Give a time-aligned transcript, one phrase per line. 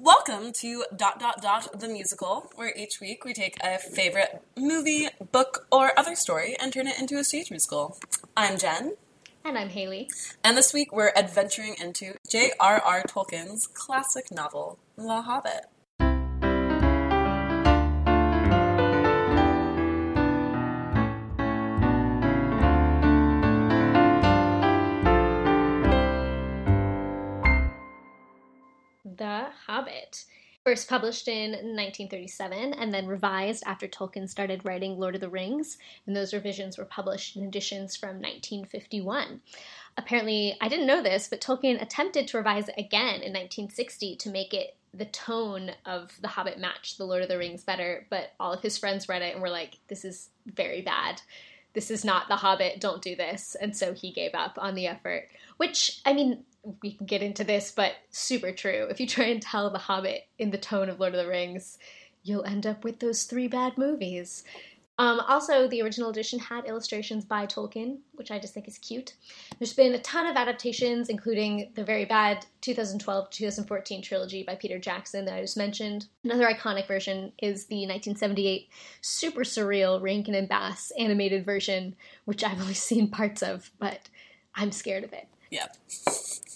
[0.00, 5.08] Welcome to Dot Dot Dot the Musical, where each week we take a favorite movie,
[5.32, 7.98] book, or other story and turn it into a stage musical.
[8.36, 8.94] I'm Jen,
[9.44, 10.08] And I'm Haley.
[10.44, 13.02] and this week we're adventuring into J.R.R.
[13.08, 15.66] Tolkien's classic novel, The Hobbit.
[29.18, 30.24] The Hobbit.
[30.64, 35.78] First published in 1937 and then revised after Tolkien started writing Lord of the Rings,
[36.06, 39.40] and those revisions were published in editions from 1951.
[39.96, 44.30] Apparently, I didn't know this, but Tolkien attempted to revise it again in 1960 to
[44.30, 48.32] make it the tone of The Hobbit match The Lord of the Rings better, but
[48.38, 51.22] all of his friends read it and were like, this is very bad.
[51.72, 53.56] This is not The Hobbit, don't do this.
[53.60, 56.44] And so he gave up on the effort, which, I mean,
[56.82, 58.86] we can get into this, but super true.
[58.90, 61.78] If you try and tell The Hobbit in the tone of Lord of the Rings,
[62.22, 64.44] you'll end up with those three bad movies.
[65.00, 69.14] Um, also, the original edition had illustrations by Tolkien, which I just think is cute.
[69.58, 74.76] There's been a ton of adaptations, including the very bad 2012 2014 trilogy by Peter
[74.80, 76.08] Jackson that I just mentioned.
[76.24, 78.68] Another iconic version is the 1978
[79.00, 84.08] super surreal Rankin and Bass animated version, which I've only seen parts of, but
[84.56, 85.28] I'm scared of it.
[85.50, 85.76] Yep.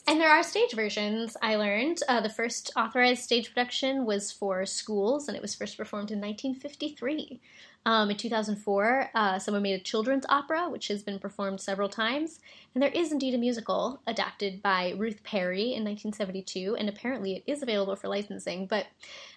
[0.07, 2.01] And there are stage versions, I learned.
[2.09, 6.21] Uh, the first authorized stage production was for schools, and it was first performed in
[6.21, 7.41] 1953.
[7.85, 12.39] Um, in 2004, uh, someone made a children's opera, which has been performed several times.
[12.75, 17.51] And there is indeed a musical adapted by Ruth Perry in 1972, and apparently it
[17.51, 18.67] is available for licensing.
[18.67, 18.87] But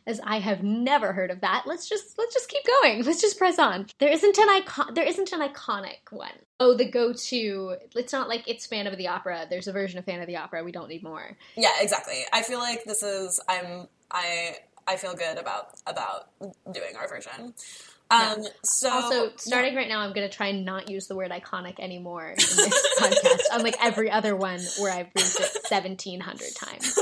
[0.05, 3.03] as I have never heard of that, let's just let's just keep going.
[3.03, 3.87] Let's just press on.
[3.99, 4.93] There isn't an icon.
[4.93, 6.31] There isn't an iconic one.
[6.59, 7.75] Oh, the go-to.
[7.95, 9.47] It's not like it's Phantom of the Opera.
[9.49, 10.63] There's a version of Phantom of the Opera.
[10.63, 11.35] We don't need more.
[11.57, 12.21] Yeah, exactly.
[12.31, 16.30] I feel like this is I'm I I feel good about about
[16.71, 17.53] doing our version.
[18.38, 21.31] Um so Also, starting right now, I'm going to try and not use the word
[21.31, 26.99] iconic anymore in this podcast, unlike every other one where I've used it 1,700 times.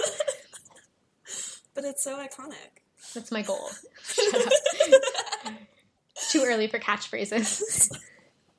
[1.73, 2.81] but it's so iconic.
[3.13, 3.69] That's my goal.
[6.31, 7.89] Too early for catchphrases.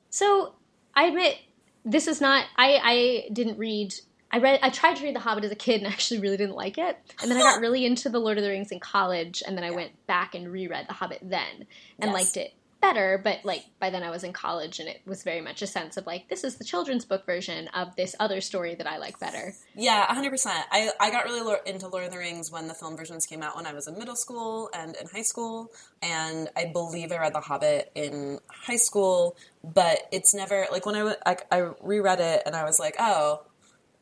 [0.09, 0.53] so,
[0.93, 1.37] I admit,
[1.83, 2.45] this is not.
[2.57, 3.93] I, I didn't read.
[4.31, 4.59] I read.
[4.61, 6.97] I tried to read The Hobbit as a kid and actually really didn't like it.
[7.21, 9.63] And then I got really into The Lord of the Rings in college, and then
[9.63, 11.67] I went back and reread The Hobbit then
[11.99, 12.13] and Yes.
[12.13, 13.19] liked it better.
[13.23, 15.95] But like by then I was in college, and it was very much a sense
[15.97, 19.19] of like this is the children's book version of this other story that I like
[19.19, 19.53] better.
[19.75, 20.45] Yeah, 100%.
[20.71, 23.55] I, I got really into Lord of the Rings when the film versions came out
[23.55, 25.71] when I was in middle school and in high school.
[26.01, 30.95] And I believe I read The Hobbit in high school, but it's never, like, when
[30.95, 33.41] I like I reread it and I was like, oh,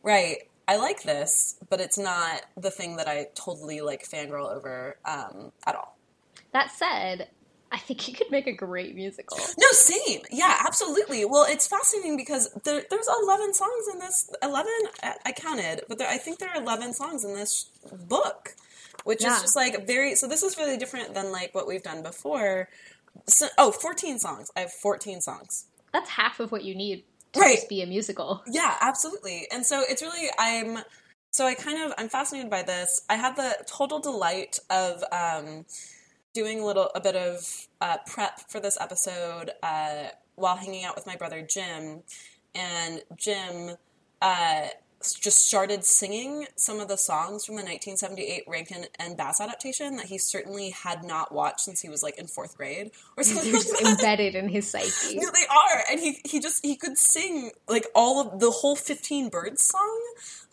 [0.04, 0.38] right,
[0.68, 5.52] I like this, but it's not the thing that I totally, like, fangirl over um,
[5.66, 5.98] at all.
[6.52, 7.30] That said,
[7.72, 9.38] I think you could make a great musical.
[9.58, 10.22] No, same.
[10.32, 11.26] Yeah, absolutely.
[11.26, 14.30] Well, it's fascinating because there, there's 11 songs in this.
[14.44, 14.72] 11,
[15.02, 17.70] I I counted, but there, I think there are 11 songs in this
[18.08, 18.56] book,
[19.04, 19.36] which Yeah.
[19.36, 20.16] is just like very.
[20.16, 22.70] So this is really different than like what we've done before.
[23.28, 24.50] So, oh, 14 songs.
[24.56, 25.66] I have 14 songs.
[25.92, 27.04] That's half of what you need
[27.34, 27.56] to Right.
[27.56, 28.44] just be a musical.
[28.48, 29.48] Yeah, absolutely.
[29.52, 30.80] And so it's really I'm
[31.32, 33.02] so I kind of I'm fascinated by this.
[33.10, 35.66] I had the total delight of um,
[36.34, 40.96] doing a little a bit of uh, prep for this episode uh, while hanging out
[40.96, 42.04] with my brother Jim,
[42.56, 43.78] and Jim
[44.22, 44.68] uh,
[45.12, 50.06] just started singing some of the songs from the 1978 Rankin and Bass adaptation that
[50.06, 53.52] he certainly had not watched since he was like in fourth grade or something.
[53.52, 55.18] They're just embedded in his psyche.
[55.20, 58.76] No, they are, and he he just he could sing like all of the whole
[58.76, 60.02] Fifteen Birds song.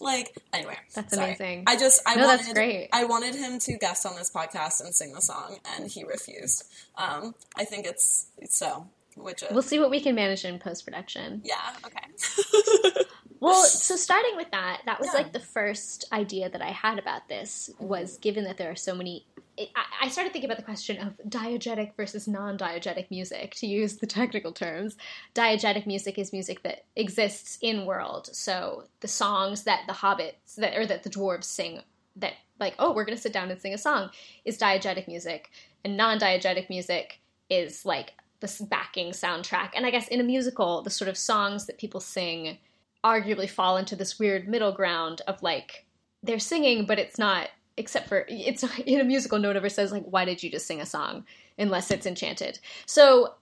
[0.01, 1.29] Like anyway, That's sorry.
[1.35, 1.65] amazing.
[1.67, 2.89] I just I No, wanted that's great.
[2.93, 6.65] I wanted him to guest on this podcast and sing the song, and he refused.
[6.97, 10.59] Um, I think it's, it's so, which is We'll see what we can manage in
[10.59, 11.43] post production.
[11.45, 13.03] yeah okay.
[13.41, 15.15] Well, so starting with that, that was Yeah.
[15.21, 18.95] like the first idea that I had about this was given that there are so
[18.95, 19.27] many.
[19.57, 23.97] It, I I started thinking about the question of diegetic versus non-diegetic music, to use
[23.97, 24.97] the technical terms.
[25.35, 30.77] Diegetic music is music that exists in world, so the songs that the hobbits that
[30.77, 31.81] or that the dwarves sing
[32.17, 34.11] that like oh we're gonna sit down and sing a song
[34.45, 35.51] is diegetic music,
[35.85, 39.71] and non-diegetic music is like this backing soundtrack.
[39.75, 42.59] And I guess in a musical, the sort of songs that people sing
[43.05, 45.87] arguably fall into this weird middle ground of like
[46.23, 47.49] they're singing, but it's not.
[47.77, 50.51] Except for it's not, in a musical, no one ever says like, "Why did you
[50.51, 51.25] just sing a song?"
[51.59, 52.59] Unless it's enchanted.
[52.87, 53.35] So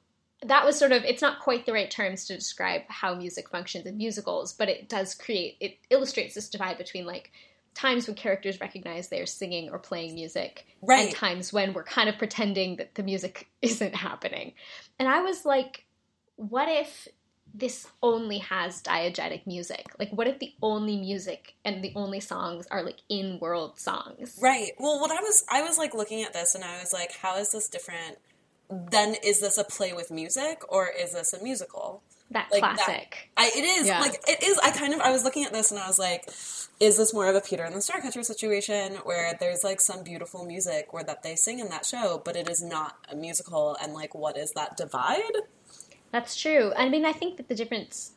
[0.43, 3.87] that was sort of it's not quite the right terms to describe how music functions
[3.87, 7.33] in musicals, but it does create it illustrates this divide between like
[7.75, 11.07] times when characters recognize they're singing or playing music, Right.
[11.07, 14.53] and times when we're kind of pretending that the music isn't happening.
[14.99, 15.85] And I was like,
[16.37, 17.09] what if
[17.55, 19.87] this only has diegetic music?
[19.99, 24.39] Like, what if the only music and the only songs are like in world songs?
[24.41, 24.73] Right.
[24.79, 27.37] Well, what I was I was like looking at this and I was like, how
[27.39, 28.19] is this different?
[28.71, 32.03] Then is this a play with music or is this a musical?
[32.31, 33.31] That Like that- classic.
[33.39, 34.01] I, it is Yeah.
[34.01, 34.59] like it is.
[34.63, 36.29] I kind of I was looking at this and I was like,
[36.79, 40.45] is this more of a Peter and the Starcatcher situation where there's like some beautiful
[40.45, 43.77] music where that they sing in that show, but it is not a musical?
[43.83, 45.33] And like, what is that divide?
[46.13, 46.73] That's true.
[46.77, 48.13] I mean, I think that the difference.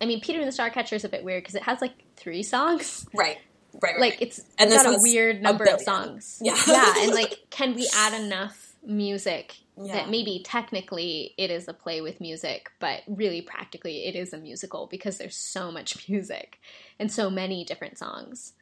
[0.00, 2.42] I mean, Peter and the Starcatcher is a bit weird because it has like three
[2.42, 3.06] songs.
[3.14, 3.38] Right.
[3.82, 3.92] Right.
[3.94, 6.38] right Like it's And got a weird a number of songs.
[6.44, 6.56] Yeah.
[6.66, 9.94] yeah, and like, can we add enough music Yeah.
[9.94, 14.38] that maybe technically it is a play with music, but really practically it is a
[14.38, 16.60] musical because there's so much music
[16.98, 18.52] and so many different songs.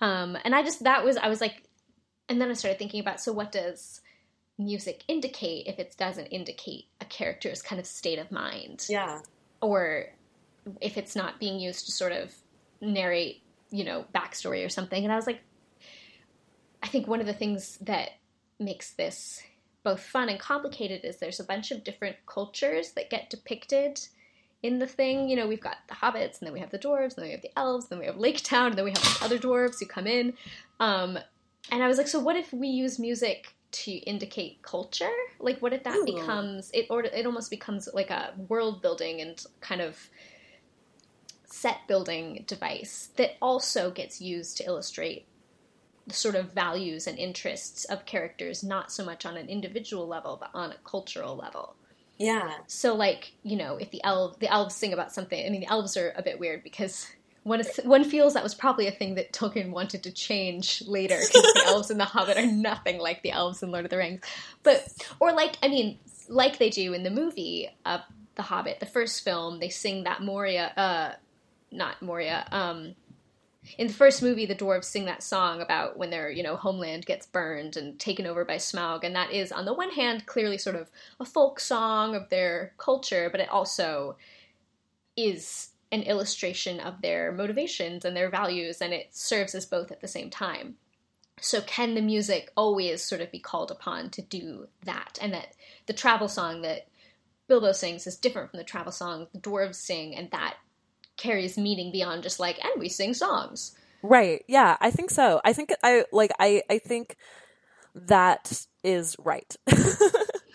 [0.00, 1.62] Um, and I just that was I was like,
[2.28, 4.00] and then I started thinking about so what does
[4.58, 8.86] music indicate if it doesn't indicate a character's kind of state of mind?
[8.88, 9.20] yeah.
[9.60, 10.06] or
[10.80, 12.34] if it's not being used to sort of
[12.80, 15.04] narrate, you know, backstory or something.
[15.04, 15.40] And I was like,
[16.82, 18.10] I think one of the things that
[18.58, 19.42] makes this
[19.82, 24.00] both fun and complicated is there's a bunch of different cultures that get depicted
[24.62, 25.28] in the thing.
[25.28, 27.32] You know, we've got the hobbits, and then we have the dwarves, and then we
[27.32, 29.78] have the elves, then we have Lake Town, and then we have the other dwarves
[29.78, 30.34] who come in.
[30.80, 31.18] Um,
[31.70, 35.10] and I was like, so what if we use music to indicate culture?
[35.38, 36.04] Like, what if that Ooh.
[36.04, 36.86] becomes it?
[36.90, 40.08] Or it almost becomes like a world building and kind of
[41.44, 45.26] set building device that also gets used to illustrate
[46.06, 50.36] the sort of values and interests of characters, not so much on an individual level,
[50.38, 51.74] but on a cultural level.
[52.18, 52.52] Yeah.
[52.66, 55.70] So, like, you know, if the elves the elves sing about something, I mean, the
[55.70, 57.08] elves are a bit weird because
[57.46, 61.16] one is, one feels that was probably a thing that Tolkien wanted to change later
[61.16, 63.98] because the elves in The Hobbit are nothing like the elves in Lord of the
[63.98, 64.20] Rings,
[64.64, 68.00] but or like, I mean, like they do in the movie uh,
[68.34, 71.12] The Hobbit, the first film, they sing that Moria, uh,
[71.70, 72.96] not Moria, um.
[73.78, 77.04] In the first movie, the dwarves sing that song about when their, you know, homeland
[77.04, 80.56] gets burned and taken over by Smaug, and that is, on the one hand, clearly
[80.56, 80.88] sort of
[81.18, 84.16] a folk song of their culture, but it also
[85.16, 90.00] is an illustration of their motivations and their values, and it serves as both at
[90.00, 90.76] the same time.
[91.40, 95.18] So, can the music always sort of be called upon to do that?
[95.20, 95.54] And that
[95.86, 96.88] the travel song that
[97.46, 100.56] Bilbo sings is different from the travel song the dwarves sing, and that
[101.16, 103.76] carries meaning beyond just like, and we sing songs.
[104.02, 104.44] Right.
[104.48, 105.40] Yeah, I think so.
[105.44, 107.16] I think I like I I think
[107.94, 109.54] that is right.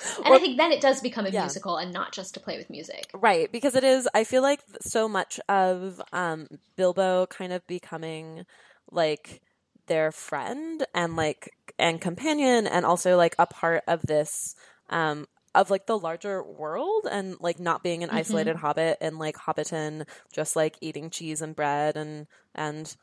[0.25, 1.42] And I think then it does become a Yeah.
[1.42, 3.09] musical and not just to play with music.
[3.13, 4.07] Right, because it is.
[4.13, 8.45] I feel like so much of um, Bilbo kind of becoming
[8.92, 9.42] like
[9.88, 14.56] their friend and like and companion, and also like a part of this
[14.89, 15.25] um,
[15.56, 18.18] of like the larger world, and like not being an Mm-hmm.
[18.18, 22.95] isolated hobbit and like Hobbiton, just like eating cheese and bread and and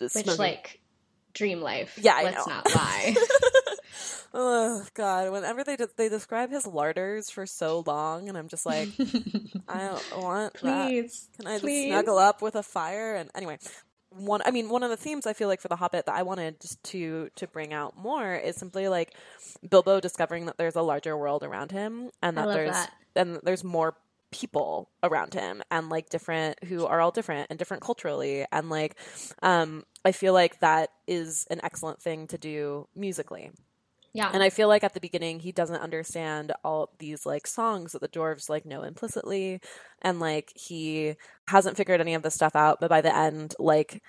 [0.00, 0.80] Which, smoking- like,
[1.34, 1.98] dream life.
[2.00, 2.54] Yeah, I let's know.
[2.54, 3.14] not lie.
[4.34, 5.32] Oh God!
[5.32, 8.88] Whenever they de- they describe his larders for so long, and I'm just like,
[9.68, 10.90] I don't want that.
[11.38, 11.88] Can I please.
[11.88, 13.14] snuggle up with a fire?
[13.14, 13.58] And anyway,
[14.10, 16.22] one I mean, one of the themes I feel like for the Hobbit that I
[16.22, 19.14] wanted to to bring out more is simply like
[19.68, 22.92] Bilbo discovering that there's a larger world around him, and that there's that.
[23.16, 23.94] and there's more
[24.30, 28.94] people around him and like different who are all different and different culturally and like
[29.40, 33.50] um I feel like that is an excellent thing to do musically.
[34.18, 34.30] Yeah.
[34.32, 38.00] And I feel like at the beginning he doesn't understand all these like songs that
[38.00, 39.60] the dwarves like know implicitly
[40.02, 41.14] and like he
[41.46, 44.02] hasn't figured any of this stuff out, but by the end like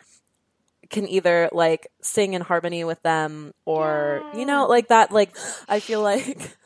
[0.90, 5.36] can either like sing in harmony with them or you know like that like
[5.68, 6.58] I feel like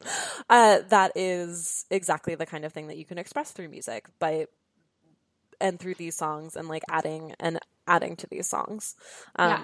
[0.48, 4.46] uh that is exactly the kind of thing that you can express through music by
[5.60, 8.96] and through these songs and like adding and adding to these songs.
[9.38, 9.60] Yeah.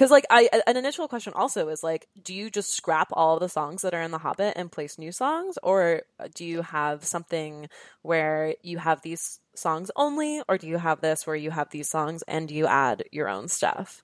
[0.00, 3.40] Because like I an initial question also is like, do you just scrap all of
[3.40, 6.04] the songs that are in The Hobbit and place new songs, or
[6.34, 7.68] do you have something
[8.00, 11.90] where you have these songs only, or do you have this where you have these
[11.90, 14.02] songs and you add your own stuff?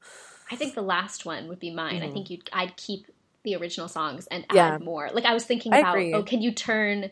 [0.53, 2.03] I think the last one would be mine.
[2.03, 3.07] I think you'd I'd keep
[3.45, 4.83] the original songs and add Mm-hmm.
[4.83, 4.85] Yeah.
[4.85, 5.09] more.
[5.15, 7.11] Like I was thinking about, oh, can you turn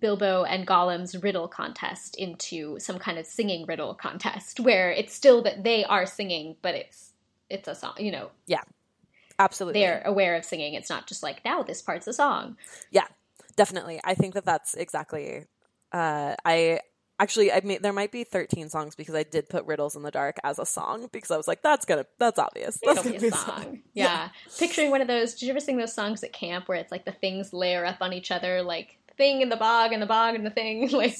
[0.00, 5.42] Bilbo and Gollum's riddle contest into some kind of singing riddle contest where it's still
[5.44, 7.13] that they are singing, but it's
[7.54, 7.94] it's a song.
[7.98, 8.62] You know, Yeah.
[9.38, 10.74] Absolutely, they're aware of singing.
[10.74, 12.56] It's not just like now this part's a song.
[12.92, 13.06] yeah,
[13.56, 14.00] definitely.
[14.04, 15.46] I think that that's exactly.
[15.92, 16.80] Uh, I
[17.20, 20.10] Actually, I mean, there might be 13 songs because I did put Riddles in the
[20.10, 22.76] Dark as a song because I was like, that's gonna, that's obvious.
[22.84, 23.82] That's It'll gonna be a be song.
[23.92, 24.30] Yeah.
[24.58, 25.34] Picturing one of those.
[25.34, 27.98] Did you ever sing those songs at camp where it's like the things layer up
[28.00, 30.88] on each other, like thing in the bog and the bog and the thing?
[30.92, 31.16] Like,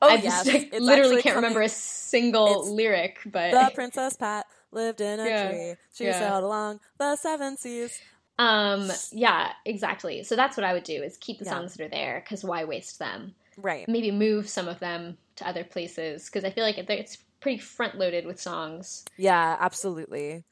[0.00, 0.44] Oh, I yes.
[0.44, 5.28] just like, literally can't remember a single lyric, but The Princess Pat lived in a
[5.28, 5.74] Yeah, tree.
[5.94, 6.18] She yeah.
[6.18, 8.00] sailed along the seven seas.
[8.38, 10.22] um, yeah, exactly.
[10.24, 11.50] So that's what I would do: is keep the Yeah.
[11.50, 13.34] songs that are there because why waste them?
[13.56, 13.88] Right.
[13.88, 17.96] Maybe move some of them to other places because I feel like it's pretty front
[17.96, 19.04] loaded with songs.
[19.16, 20.44] Yeah, absolutely.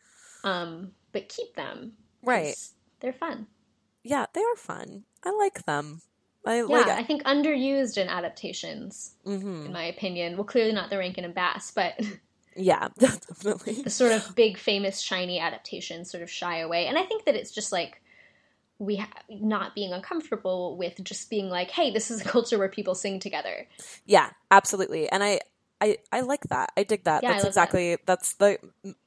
[0.45, 1.93] Um, but keep them.
[2.23, 2.57] Right.
[3.01, 3.47] They're fun.
[4.05, 5.05] Yeah, they are fun.
[5.25, 6.03] I like them.
[6.45, 10.37] I Yeah, like I think underused in adaptations, hmm in my opinion.
[10.37, 11.95] Well, clearly not the Rankin and Bass, but
[12.57, 13.83] Yeah, definitely.
[13.83, 16.87] the sort of big, famous, shiny adaptations sort of shy away.
[16.87, 18.01] And I think that it's just like
[18.79, 22.69] we ha- not being uncomfortable with just being like, hey, this is a culture where
[22.69, 23.67] people sing together.
[24.07, 25.09] Yeah, absolutely.
[25.09, 25.41] And I
[25.81, 26.73] I I like that.
[26.77, 27.23] I dig that.
[27.23, 27.61] Yeah, that's love that.
[27.61, 28.59] exactly that's the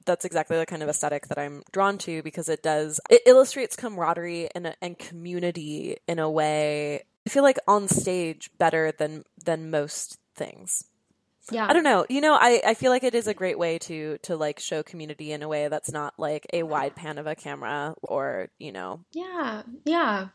[0.05, 3.75] that's exactly the kind of aesthetic that I'm drawn to because it does it illustrates
[3.75, 9.71] camaraderie and and community in a way I feel like on stage better than than
[9.71, 10.83] most things.
[11.51, 11.67] Yeah.
[11.69, 12.05] I don't know.
[12.09, 14.81] You know, I, I feel like it is a great way to to like show
[14.83, 18.71] community in a way that's not like a wide pan of a camera or, you
[18.71, 19.01] know.
[19.11, 20.27] Yeah, yeah.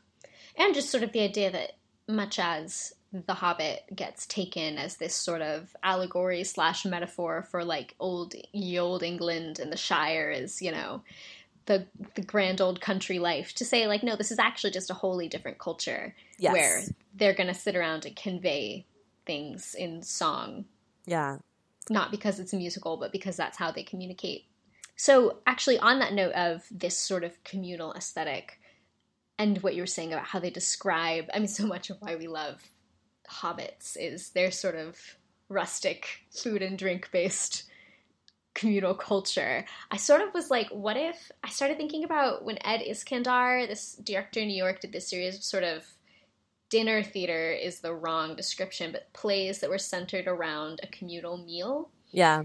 [0.56, 1.72] And just sort of the idea that
[2.06, 7.94] much as The Hobbit gets taken as this sort of allegory slash metaphor for like
[7.98, 11.02] old ye old England and the Shire is, you know,
[11.66, 14.94] the the grand old country life, to say like, no, this is actually just a
[14.94, 16.52] wholly different culture Yes.
[16.52, 16.82] where
[17.14, 18.86] they're gonna sit around and convey
[19.26, 20.64] things in song
[21.10, 21.38] Yeah.
[21.88, 24.44] not because it's a musical, but because that's how they communicate.
[24.94, 28.60] So, actually, on that note of this sort of communal aesthetic
[29.38, 32.14] and what you were saying about how they describe, I mean, so much of why
[32.14, 32.62] we love
[33.28, 34.98] hobbits is their sort of
[35.48, 37.64] rustic food and drink based
[38.54, 39.64] communal culture.
[39.90, 43.94] I sort of was like, what if I started thinking about when Ed Iskandar, this
[44.04, 45.84] director in New York, did this series of sort of
[46.70, 51.90] dinner theater is the wrong description, but plays that were centered around a communal meal.
[52.10, 52.44] Yeah.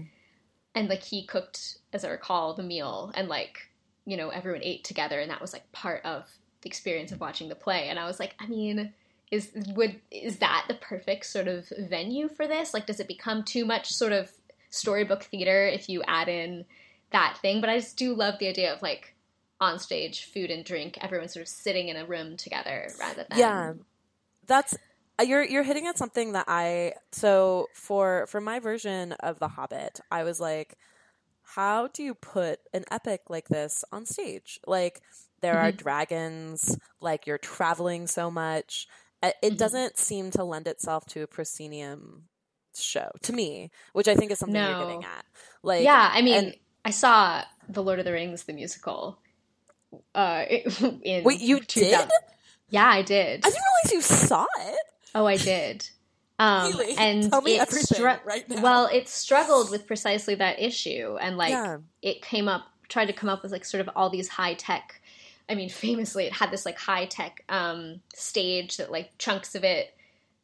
[0.74, 3.70] And like he cooked, as I recall, the meal and like,
[4.04, 6.28] you know, everyone ate together and that was like part of
[6.60, 7.88] the experience of watching the play.
[7.88, 8.92] And I was like, I mean,
[9.30, 12.74] is would is that the perfect sort of venue for this?
[12.74, 14.30] Like does it become too much sort of
[14.70, 16.64] storybook theater if you add in
[17.10, 17.60] that thing?
[17.60, 19.14] But I just do love the idea of like
[19.60, 23.38] on stage food and drink, everyone sort of sitting in a room together rather than
[23.38, 23.72] Yeah.
[24.46, 24.76] That's
[25.18, 29.48] uh, you're you're hitting at something that I so for for my version of The
[29.48, 30.76] Hobbit, I was like
[31.54, 34.58] how do you put an epic like this on stage?
[34.66, 35.00] Like
[35.42, 38.88] there are dragons, like you're traveling so much.
[39.22, 39.58] Uh, It Mhm.
[39.58, 42.28] doesn't seem to lend itself to a proscenium
[42.76, 44.70] show to me, which I think is something No.
[44.70, 45.24] you're getting at.
[45.62, 49.18] Like yeah, I mean, and- I saw The Lord of the Rings the musical.
[50.14, 50.44] Uh,
[51.02, 52.10] in Wait, you 2000 did?
[52.68, 53.44] Yeah, I did.
[53.44, 54.78] I didn't realize you saw it.
[55.14, 55.88] Oh, I did.
[56.38, 56.94] Um, Really?
[56.98, 58.60] and Tell me it everything right now.
[58.60, 61.78] Well, it struggled with precisely that issue, and like Yeah.
[62.02, 65.00] it came up, tried to come up with like sort of all these high tech.
[65.48, 69.64] I mean, famously, it had this like high tech um, stage that like chunks of
[69.64, 69.92] it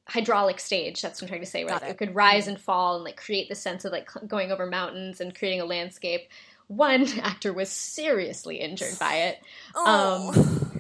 [0.09, 1.01] hydraulic stage.
[1.01, 1.65] That's what I'm trying to say.
[1.65, 1.95] Where Got like, it.
[1.95, 1.99] it.
[1.99, 5.35] could rise and fall and like create the sense of like going over mountains and
[5.35, 6.29] creating a landscape.
[6.69, 9.39] One actor was seriously injured by it
[9.75, 10.71] Oh.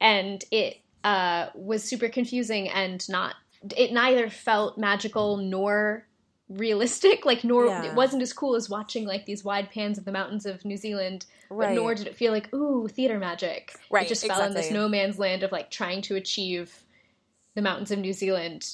[0.00, 3.34] and it uh, was super confusing and not
[3.76, 6.06] it neither felt magical nor
[6.48, 7.84] realistic like nor Yeah.
[7.84, 10.76] it wasn't as cool as watching like these wide pans of the mountains of new
[10.76, 11.74] zealand but Right.
[11.74, 14.88] nor did it feel like ooh theater magic Right, it just fell in this no
[14.88, 16.74] man's land of like trying to achieve
[17.54, 18.68] the mountains of new zealand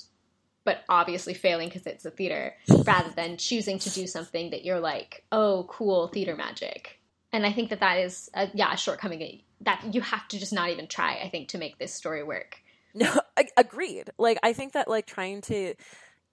[0.64, 2.54] but obviously failing because it's a theater
[2.87, 7.00] rather than choosing to do something that you're like oh cool theater magic
[7.33, 10.52] and i think that that is a, yeah a shortcoming that you have to just
[10.52, 12.61] not even try i think to make this story work
[12.94, 14.11] No, I, agreed.
[14.18, 15.75] Like I think that like trying to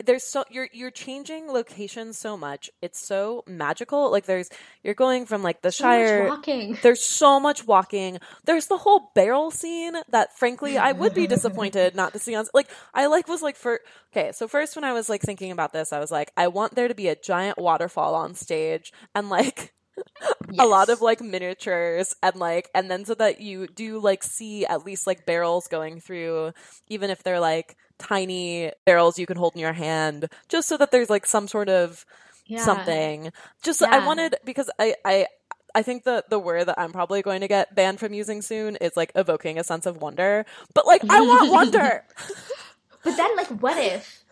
[0.06, 2.70] there's so you're you're changing locations so much.
[2.82, 4.12] It's so magical.
[4.12, 4.50] Like there's
[4.84, 6.28] you're going from like the so much Shire.
[6.28, 8.20] walking There's so much walking.
[8.46, 12.46] There's the whole barrel scene that frankly I would be disappointed not to see on
[12.54, 13.80] like I like was like for
[14.12, 16.76] okay, so first when I was like thinking about this, I was like I want
[16.76, 19.74] there to be a giant waterfall on stage and like
[20.60, 24.66] a lot of like miniatures and like and then so that you do like see
[24.66, 26.52] at least like barrels going through
[26.88, 30.92] even if they're like tiny barrels you can hold in your hand just so that
[30.92, 32.06] there's like some sort of
[32.46, 32.66] Yeah.
[32.66, 33.32] something.
[33.64, 35.28] Just I wanted because I I
[35.74, 38.76] I think the the word that I'm probably going to get banned from using soon
[38.78, 42.04] is like evoking a sense of wonder but like I want wonder!
[43.04, 44.24] But then like what if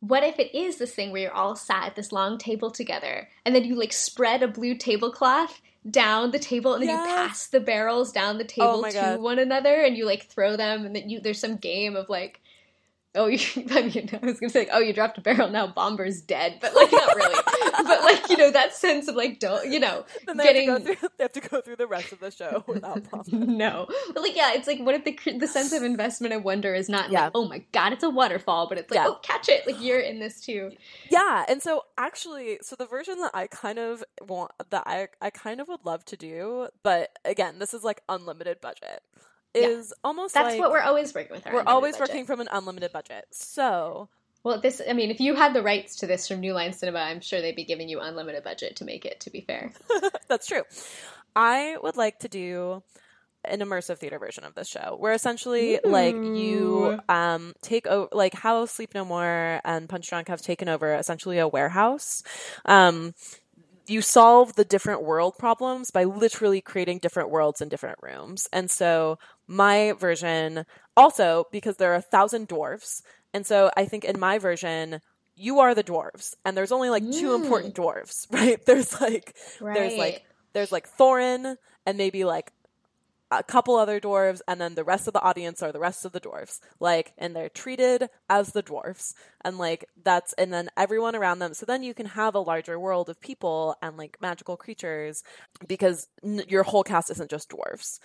[0.00, 3.28] what if it is this thing where you're all sat at this long table together
[3.44, 7.46] and then you like spread a blue tablecloth down the table and then you pass
[7.46, 9.20] the barrels down the oh table Oh to God.
[9.20, 12.40] one another and you like throw them and then you there's some game of like
[13.14, 13.38] oh you
[13.70, 16.58] I mean I was gonna say like, oh you dropped a barrel now Bombur's dead
[16.60, 17.34] but like not really
[17.76, 20.84] but like you know that sense of like don't you know Then they getting have
[20.84, 21.08] to go through.
[21.18, 23.56] They have to go through the rest of the show without problem.
[23.56, 26.74] no but like yeah it's like what if the the sense of investment and wonder
[26.74, 27.24] is not Yeah.
[27.24, 29.08] like oh my god it's a waterfall but it's like Yeah.
[29.08, 30.70] oh catch it like you're in this too
[31.10, 35.30] Yeah, and so actually, so the version that I kind of want that I I
[35.30, 39.02] kind of would love to do, but again, this is like unlimited budget.
[39.54, 39.68] Yeah.
[39.68, 42.08] Is almost that's like what we're always working with we're always budget.
[42.14, 43.24] working from an unlimited budget.
[43.32, 44.08] So
[44.42, 46.98] well this i mean if you had the rights to this from new line cinema
[46.98, 49.72] i'm sure they'd be giving you unlimited budget to make it to be fair
[50.28, 50.62] That's true.
[51.34, 52.82] I would like to do
[53.44, 58.34] an immersive theater version of this show where essentially like you um take over like
[58.34, 62.22] how sleep no more and punch drunk have taken over essentially a warehouse
[62.66, 63.14] um
[63.90, 68.46] you solve the different world problems by literally creating different worlds in different rooms.
[68.52, 69.18] And so
[69.48, 70.64] my version
[70.96, 73.02] also because there are a thousand dwarves
[73.34, 75.00] and so i think in my version
[75.34, 77.42] you are the dwarves and there's only like two Mm.
[77.42, 78.64] important dwarves right?
[78.66, 79.34] There's like
[79.74, 81.56] there's like there's like Thorin
[81.86, 82.52] and maybe like
[83.30, 86.12] a couple other dwarves and then the rest of the audience are the rest of
[86.12, 91.14] the dwarves like and they're treated as the dwarves and like that's and then everyone
[91.14, 94.56] around them so then you can have a larger world of people and like magical
[94.56, 95.22] creatures
[95.68, 97.98] because n- your whole cast isn't just dwarves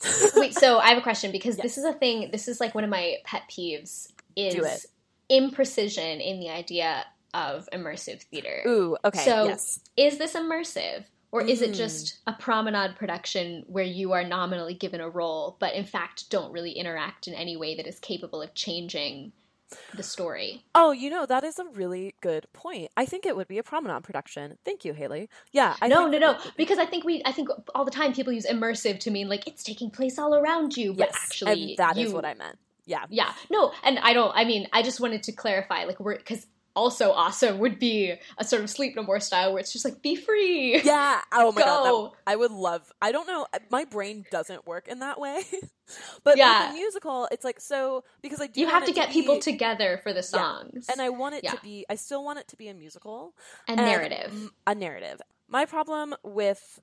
[0.36, 1.62] Wait, so I have a question because Yes.
[1.64, 2.30] this is a thing.
[2.30, 4.86] This is like one of my pet peeves is
[5.28, 7.04] imprecision in the idea
[7.34, 8.62] of immersive theater.
[8.66, 11.04] ooh okay So- yes Is this immersive?
[11.30, 11.76] Or is it Mm.
[11.76, 16.52] just a promenade production where you are nominally given a role, but in fact don't
[16.52, 19.32] really interact in any way that is capable of changing
[19.94, 20.64] the story?
[20.74, 23.62] oh you know that is a really good point i think it would be a
[23.62, 26.38] promenade production thank you haley yeah I no, no, no.
[26.56, 29.46] Because I think we, I think all the time people use immersive to mean like
[29.46, 32.32] it's taking place all around you, but yes, actually and that is you, what i
[32.32, 34.32] meant yeah Yeah, no, and I don't.
[34.34, 36.46] I mean, I just wanted to clarify, like, we're because
[36.78, 40.00] also awesome would be a sort of sleep no more style where it's just like
[40.02, 40.80] be free.
[40.82, 41.20] Yeah.
[41.32, 41.84] Oh my god.
[41.84, 42.90] That- I would love.
[43.02, 43.46] I don't know.
[43.70, 45.42] My brain doesn't work in that way.
[46.24, 46.70] but Yeah.
[46.72, 48.60] musical, it's like so because I do.
[48.60, 51.44] You want have to get people be- together for the songs and I want it
[51.44, 51.52] Yeah.
[51.52, 51.84] to be.
[51.90, 53.34] I still want it to be a musical
[53.66, 54.50] a narrative.
[54.66, 55.20] a narrative.
[55.48, 56.80] My problem with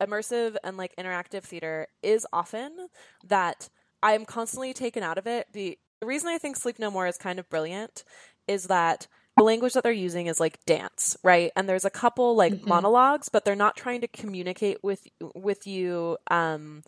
[0.00, 2.88] immersive and like interactive theater is often
[3.24, 3.68] that
[4.02, 5.46] I am constantly taken out of it.
[5.52, 8.02] The the reason I think Sleep No More is kind of brilliant
[8.48, 11.50] is that the language that they're using is like dance, right?
[11.56, 12.66] And there's a couple like Mhm.
[12.66, 16.82] monologues, but they're not trying to communicate with with you um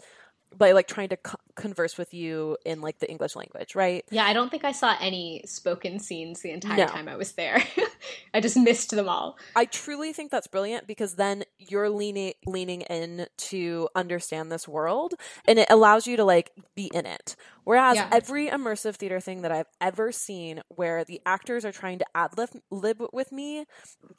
[0.57, 4.05] by like trying to co- converse with you in like the English language, right?
[4.13, 6.87] Yeah, I don't think I saw any spoken scenes the entire No.
[6.87, 7.61] time I was there.
[8.35, 9.37] I just missed them all.
[9.57, 15.15] I truly think that's brilliant because then you're leaning leaning in to understand this world
[15.49, 17.35] and it allows you to like be in it.
[17.65, 18.09] Whereas Yeah.
[18.13, 22.31] every immersive theater thing that I've ever seen where the actors are trying to ad
[22.71, 23.65] lib with me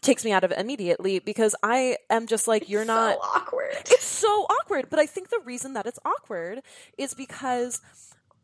[0.02, 3.22] takes me out of it immediately because I am just like you're It's not so
[3.22, 3.76] awkward.
[3.92, 4.90] it's so awkward.
[4.90, 6.62] But I think the reason that it's awkward
[6.98, 7.82] is because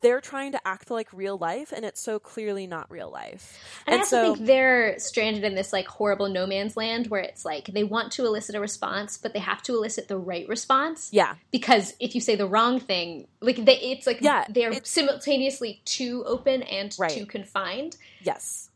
[0.02, 3.58] they're trying to act like real life and it's so clearly not real life.
[3.86, 7.22] And, I also so- think they're stranded in this like horrible no man's land where
[7.22, 10.48] it's like they want to elicit a response, but they have to elicit the right
[10.48, 11.10] response.
[11.12, 11.36] Yeah.
[11.52, 16.24] because if you say the wrong thing, like they, it's like Yeah, they're simultaneously too
[16.26, 17.12] open and Right.
[17.12, 17.98] too confined.
[18.22, 18.70] Yes.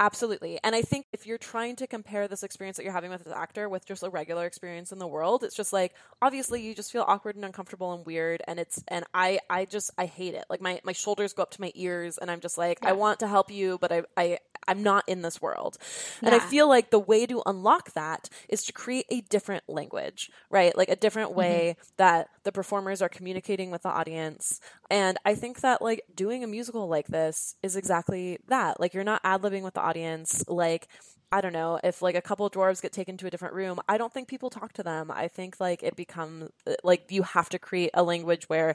[0.00, 0.58] Absolutely.
[0.64, 3.32] And I think if you're trying to compare this experience that you're having with this
[3.32, 6.90] actor with just a regular experience in the world, it's just like obviously you just
[6.90, 10.46] feel awkward and uncomfortable and weird and it's and I I just I hate it.
[10.50, 13.20] Like my my shoulders go up to my ears and I'm just like I want
[13.20, 15.76] to help you but I I I'm not in this world.
[16.24, 20.30] And I feel like the way to unlock that is to create a different language,
[20.50, 20.76] right?
[20.76, 21.34] Like a different Mm-hmm.
[21.34, 24.60] way that the performers are communicating with the audience.
[24.90, 28.80] And I think that like doing a musical like this is exactly that.
[28.80, 30.44] Like you're not ad libbing with the audience.
[30.48, 30.88] Like
[31.32, 33.80] I don't know if like a couple dwarves get taken to a different room.
[33.88, 35.10] I don't think people talk to them.
[35.10, 36.50] I think like it becomes
[36.84, 38.74] like you have to create a language where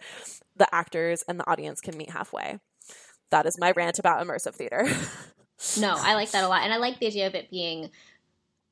[0.58, 2.60] the actors and the audience can meet halfway.
[3.32, 4.88] That is my rant about immersive theater.
[5.80, 7.90] No, I like that a lot, and I like the idea of it being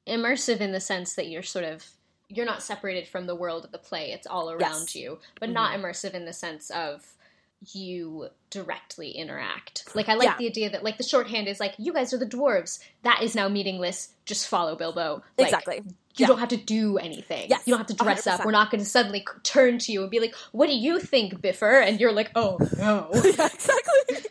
[0.08, 1.86] immersive in the sense that you're sort of
[2.30, 4.89] you're not separated from the world of the play; it's all around Yes.
[4.91, 5.00] Mm-hmm.
[5.00, 7.06] you, but not immersive in the sense of
[7.73, 9.84] you directly interact.
[9.95, 10.36] Like I like Yeah.
[10.38, 12.80] the idea that like the shorthand is like you guys are the dwarves.
[13.04, 14.10] That is now meaningless.
[14.26, 15.23] Just follow Bilbo.
[15.38, 15.78] Like, exactly.
[15.78, 16.28] You Yeah.
[16.28, 17.50] don't have to do anything.
[17.50, 18.41] Yes, You don't have to dress up.
[18.41, 18.45] 100%.
[18.45, 21.41] We're not going to suddenly turn to you and be like, "What do you think,
[21.41, 24.27] Bifur?" And you're like, "Oh no." yeah, exactly.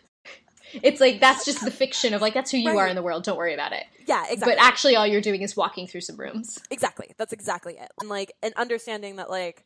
[0.75, 2.79] It's like that's just the fiction of like that's who you Right.
[2.79, 3.25] are in the world.
[3.25, 3.85] Don't worry about it.
[4.07, 4.55] Yeah, exactly.
[4.57, 6.59] But actually, all you're doing is walking through some rooms.
[6.71, 7.13] Exactly.
[7.19, 7.91] That's exactly it.
[8.01, 9.65] And like and understanding that like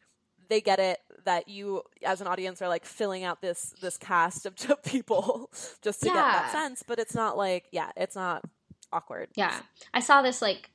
[0.48, 4.46] they get it that you as an audience are like filling out this this cast
[4.46, 5.50] of people
[5.82, 8.42] just to get that sense, but it's not like yeah, it's not
[8.92, 9.28] awkward.
[9.36, 9.60] Yeah,
[9.94, 10.70] I saw this like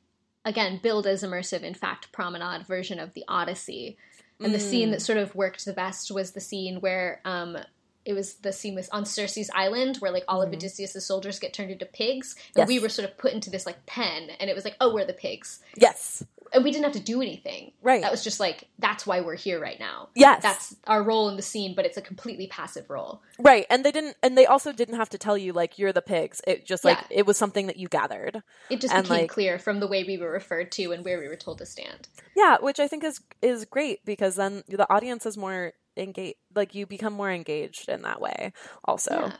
[0.45, 1.61] again build as immersive.
[1.63, 3.97] In fact, promenade version of the Odyssey,
[4.39, 4.91] and the scene Mm.
[4.93, 7.57] that sort of worked the best was the scene where um.
[8.05, 10.55] It was the scene with on Circe's island where like all of Mhm.
[10.55, 12.67] Odysseus' soldiers get turned into pigs, and Yes.
[12.67, 15.05] we were sort of put into this like pen, and it was like, oh, we're
[15.05, 16.23] the pigs, Yes.
[16.53, 17.71] and we didn't have to do anything.
[17.81, 18.01] Right.
[18.01, 20.09] That was just like that's why we're here right now.
[20.15, 20.43] yes.
[20.43, 23.21] That's our role in the scene, but it's a completely passive role.
[23.39, 23.65] right.
[23.71, 26.41] And they didn't and they also didn't have to tell you like you're the pigs.
[26.45, 27.17] It just like Yeah.
[27.19, 28.43] it was something that you gathered.
[28.69, 31.19] It just And, became like- clear from the way we were referred to and where
[31.19, 32.07] we were told to stand.
[32.35, 36.75] Yeah, which I think is is great because then the audience is more engaged like
[36.75, 38.53] you become more engaged in that way
[38.83, 39.31] also.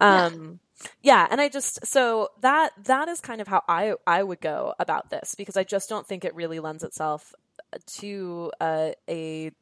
[0.00, 0.26] Yeah.
[0.26, 0.60] Um
[1.02, 4.74] yeah, and I just so that that is kind of how I I would go
[4.78, 7.34] about this because I just don't think it really lends itself
[7.86, 9.52] to uh, a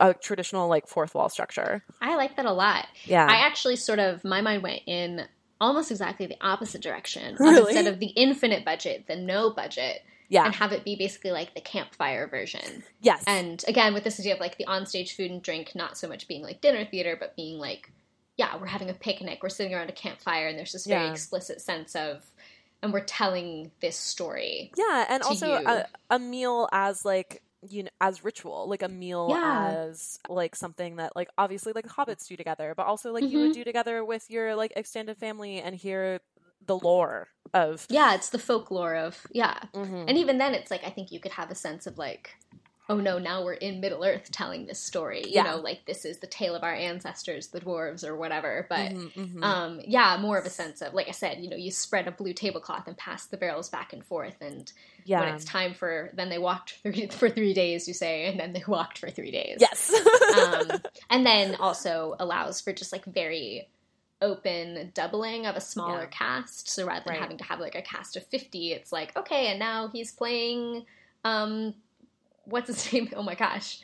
[0.00, 1.82] a traditional like fourth wall structure.
[2.00, 2.86] I like that a lot.
[3.04, 3.26] Yeah.
[3.26, 5.26] I actually sort of my mind went in
[5.60, 7.36] almost exactly the opposite direction.
[7.38, 7.74] Really?
[7.74, 10.44] Instead of the infinite budget, the no budget, yeah.
[10.44, 12.82] and have it be basically like the campfire version.
[13.00, 13.22] yes.
[13.26, 16.28] And again, with this idea of like the onstage food and drink, not so much
[16.28, 17.90] being like dinner theater, but being like,
[18.36, 21.12] yeah, we're having a picnic, we're sitting around a campfire, and there's this very Yeah.
[21.12, 22.22] explicit sense of,
[22.82, 24.72] and we're telling this story.
[24.76, 25.66] yeah, and also you.
[25.66, 29.86] a, a meal as like you know as ritual like a meal Yeah.
[29.88, 33.46] as like something that like obviously like hobbits do together but also like you Mhm.
[33.46, 36.20] would do together with your like extended family and hear
[36.66, 39.58] the lore of Yeah, it's the folklore of yeah.
[39.74, 40.04] Mhm.
[40.08, 42.34] And even then, it's like I think you could have a sense of like,
[42.88, 45.22] oh no, now we're in Middle Earth telling this story.
[45.26, 45.42] You Yeah.
[45.44, 48.66] know, like this is the tale of our ancestors, the dwarves, or whatever.
[48.68, 49.42] But Mhm, mhm.
[49.42, 52.12] um, yeah, more of a sense of like I said, you know, you spread a
[52.12, 54.72] blue tablecloth and pass the barrels back and forth, and
[55.04, 58.38] yeah when it's time for then they walked three, for three days, you say, and
[58.40, 59.58] then they walked for three days.
[59.60, 59.92] yes
[60.34, 63.68] um, and then also allows for just like very
[64.22, 66.06] open doubling of a smaller Yeah.
[66.06, 66.68] cast.
[66.70, 67.22] So rather than Right.
[67.22, 70.86] having to have like a cast of 50, it's like, okay, and now he's playing,
[71.24, 71.74] um,
[72.44, 73.10] what's his name?
[73.16, 73.80] Oh my gosh.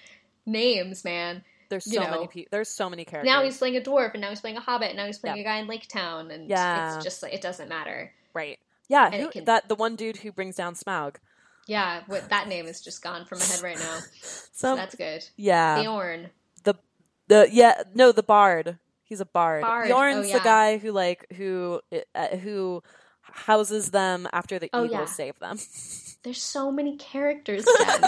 [0.47, 1.45] Names, man.
[1.69, 2.11] there's you so know.
[2.11, 4.57] many people there's so many characters Now he's playing a dwarf, and now he's playing
[4.59, 6.97] a hobbit, and now he's playing a guy in Lake Town, and Yeah.
[6.97, 8.13] it's just like, it doesn't matter.
[8.35, 11.17] right yeah who, can- that the one dude who brings down smaug
[11.67, 13.99] Yeah, what, that name is just gone from my head right now.
[14.21, 15.25] So so that's good.
[15.37, 16.31] yeah Beorn.
[17.29, 18.79] the yeah no the bard
[19.13, 21.81] he's a bard, Bard, Beorn's oh, the guy who like who
[22.15, 22.83] uh, who
[23.21, 25.05] houses them after the Oh, eagles yeah.
[25.05, 25.59] save them
[26.23, 28.05] There's so many characters, Jen.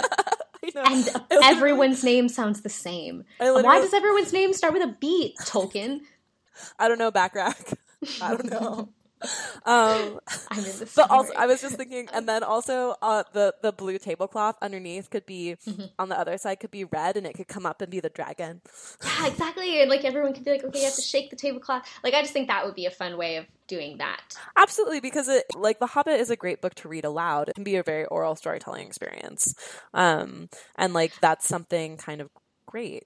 [0.75, 1.25] I know.
[1.29, 3.23] and everyone's name sounds the same.
[3.37, 5.99] Why does everyone's name start with a B, Tolkien?
[6.79, 7.75] I don't know backrack.
[8.21, 8.89] I don't know.
[9.65, 10.19] um,
[10.51, 13.71] I'm in the but also, I was just thinking, and then also uh, the the
[13.71, 15.89] blue tablecloth underneath could be Mhm.
[15.97, 18.09] on the other side could be red, and it could come up and be the
[18.09, 18.61] dragon.
[19.03, 19.81] Yeah, exactly.
[19.81, 21.87] And like everyone could be like, okay, you have to shake the tablecloth.
[22.03, 24.21] Like I just think that would be a fun way of doing that.
[24.57, 27.49] Absolutely, because it like The Hobbit is a great book to read aloud.
[27.49, 29.53] It can be a very oral storytelling experience,
[29.93, 32.29] um, and like that's something kind of
[32.67, 33.03] great.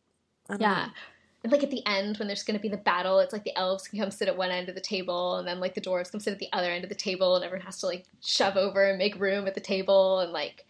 [0.49, 0.85] I don't Yeah.
[0.85, 0.91] know.
[1.43, 3.87] And like at the end when there's gonna be the battle, it's like the elves
[3.87, 6.19] can come sit at one end of the table and then like the dwarves come
[6.19, 8.85] sit at the other end of the table and everyone has to like shove over
[8.85, 10.65] and make room at the table and like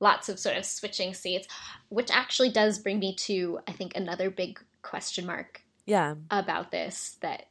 [0.00, 1.48] lots of sort of switching seats.
[1.88, 7.16] Which actually does bring me to I think another big question mark yeah, about this
[7.20, 7.46] that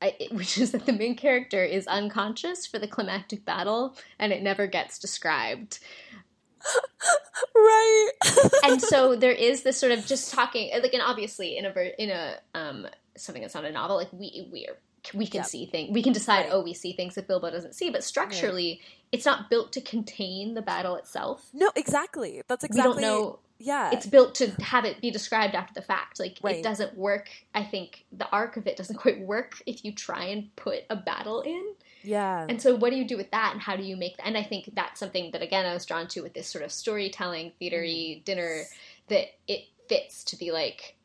[0.00, 4.42] I, which is that the main character is unconscious for the climactic battle and it
[4.42, 5.78] never gets described
[7.54, 8.10] right.
[8.64, 11.72] and so there is this sort of just talking like and obviously in a
[12.02, 14.76] in a um something that's not a novel like we we're
[15.14, 15.46] we can Yep.
[15.46, 16.50] see things we can decide Right.
[16.52, 20.54] oh we see things that bilbo doesn't see but structurally it's not built to contain
[20.54, 22.40] the battle itself no, exactly.
[22.48, 22.96] That's exactly.
[22.96, 26.38] we don't know Yeah, it's built to have it be described after the fact like
[26.42, 26.56] Right.
[26.56, 30.24] it doesn't work i think the arc of it doesn't quite work if you try
[30.26, 31.64] and put a battle in
[32.02, 34.26] yeah, and so what do you do with that and how do you make that?
[34.26, 36.72] and i think that's something that again i was drawn to with this sort of
[36.72, 38.24] storytelling theatery Mm-hmm.
[38.24, 38.62] dinner
[39.08, 40.96] that it fits to be like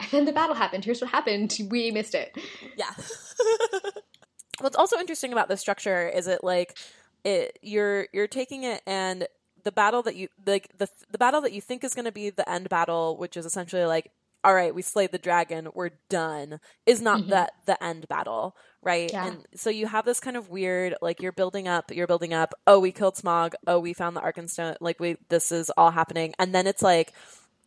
[0.00, 2.36] and then the battle happened here's what happened we missed it
[2.76, 2.92] yeah.
[4.60, 6.78] What's also interesting about this structure is it like
[7.24, 9.26] it you're you're taking it and
[9.64, 12.30] the battle that you like the the battle that you think is going to be
[12.30, 14.10] the end battle, which is essentially like
[14.44, 17.28] all right, we slayed the dragon, we're done, is not Mhm.
[17.30, 18.54] that the end battle,
[18.86, 19.10] right?
[19.12, 19.26] Yeah.
[19.26, 22.54] And so you have this kind of weird, like you're building up, you're building up.
[22.66, 23.52] Oh, we killed Smaug.
[23.66, 24.76] Oh, we found the Arkenstone.
[24.80, 27.12] Like we, this is all happening, and then it's like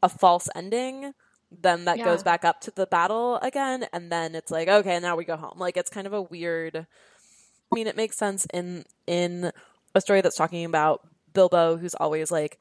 [0.02, 1.14] a false ending
[1.52, 2.06] then that Yeah.
[2.06, 5.36] goes back up to the battle again and then it's like okay now we go
[5.36, 9.52] home like it's kind of a weird i mean it makes sense in in
[9.96, 11.02] a story that's talking about
[11.34, 12.60] bilbo who's always like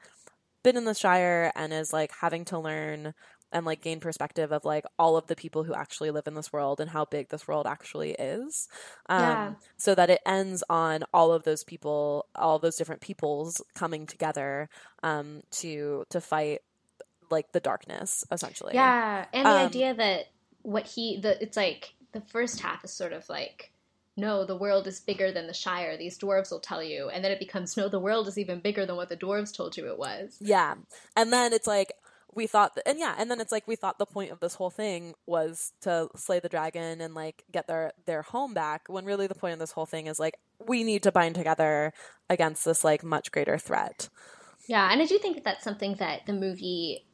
[0.63, 3.13] been in the shire and is like having to learn
[3.51, 6.51] and like gain perspective of like all of the people who actually live in this
[6.53, 8.67] world and how big this world actually is
[9.07, 9.53] um Yeah.
[9.77, 14.69] so that it ends on all of those people all those different peoples coming together
[15.03, 16.59] um to to fight
[17.29, 20.25] like the darkness essentially Yeah, and the Um, idea that
[20.61, 23.71] what he the it's like the first half is sort of like
[24.17, 25.95] no, the world is bigger than the Shire.
[25.97, 28.85] These dwarves will tell you, and then it becomes no, the world is even bigger
[28.85, 30.41] than what the dwarves told you it was.
[30.41, 30.75] Yeah.
[31.15, 31.93] And then it's like
[32.33, 34.55] we thought th- and yeah, and then it's like we thought the point of this
[34.55, 39.05] whole thing was to slay the dragon and like get their their home back when
[39.05, 41.93] really the point of this whole thing is like we need to bind together
[42.29, 44.09] against this like much greater threat.
[44.67, 47.05] Yeah, and I do think that that's something that the movie,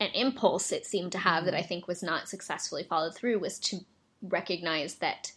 [0.00, 3.58] an impulse it seemed to have that I think was not successfully followed through was
[3.60, 3.80] to
[4.22, 5.32] recognize that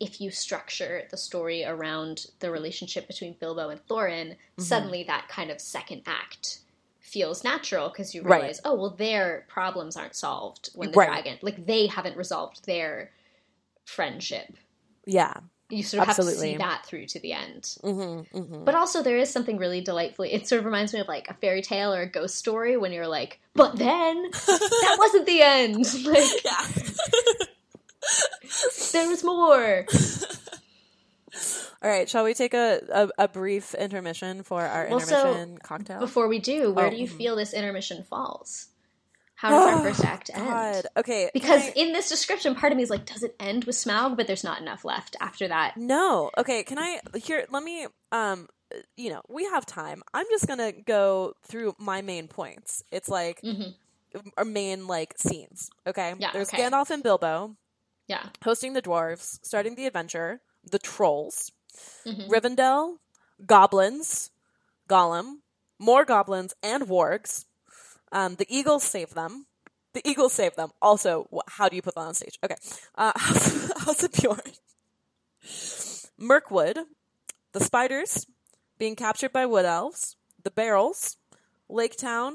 [0.00, 4.62] if you structure the story around the relationship between Bilbo and Thorin, Mm-hmm.
[4.64, 6.58] suddenly that kind of second act
[7.12, 8.38] feels natural because you Right.
[8.38, 11.08] realize, oh, well, their problems aren't solved when the Right.
[11.08, 13.12] dragon, like they haven't resolved their
[13.84, 14.56] friendship.
[15.04, 15.34] Yeah.
[15.68, 17.62] You sort of have to see that through to the end.
[17.82, 18.64] Mm-hmm, mm-hmm.
[18.64, 20.32] But also, there is something really delightfully.
[20.32, 22.92] It sort of reminds me of like a fairy tale or a ghost story when
[22.92, 25.86] you're like, but then that wasn't the end.
[26.04, 26.66] Like yeah.
[28.92, 29.86] there was more.
[31.82, 35.58] All right, shall we take a, a, a brief intermission for our Well, so, intermission
[35.58, 35.98] cocktail?
[35.98, 37.16] Before we do, where Oh, do you mhm.
[37.16, 38.68] feel this intermission falls?
[39.34, 40.46] How does our Oh, first act end?
[40.46, 40.86] God.
[40.96, 41.30] Okay.
[41.34, 44.16] Because I- in this description, part of me is like, does it end with Smaug?
[44.16, 45.76] But there's not enough left after that.
[45.76, 46.30] No.
[46.38, 48.48] Okay, can I here let me um
[48.96, 50.02] you know, we have time.
[50.14, 52.82] I'm just going to go through my main points.
[52.90, 53.74] It's like Mhm.
[54.38, 56.14] our main like scenes, okay?
[56.18, 56.62] Yeah, There's okay.
[56.62, 57.56] Gandalf and Bilbo
[58.08, 58.24] Yeah.
[58.42, 61.50] hosting the dwarves, starting the adventure, the trolls,
[62.06, 62.28] Mhm.
[62.28, 62.98] Rivendell,
[63.46, 64.30] goblins,
[64.88, 65.38] Gollum,
[65.78, 67.46] more goblins and wargs.
[68.10, 69.46] Um, the eagles save them.
[69.94, 70.70] The eagles save them.
[70.80, 72.38] Also, wh- how do you put that on stage?
[72.44, 72.56] Okay.
[72.94, 74.40] Uh, House of Beorn.
[76.18, 76.78] Mirkwood,
[77.52, 78.26] the spiders
[78.78, 81.16] being captured by wood elves, the barrels,
[81.68, 82.34] Lake Town,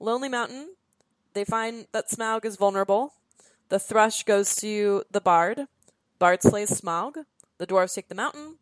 [0.00, 0.74] Lonely Mountain.
[1.32, 3.14] They find that Smaug is vulnerable.
[3.68, 5.66] The thrush goes to the bard.
[6.18, 7.24] Bard slays Smaug.
[7.58, 8.56] The dwarves take the mountain.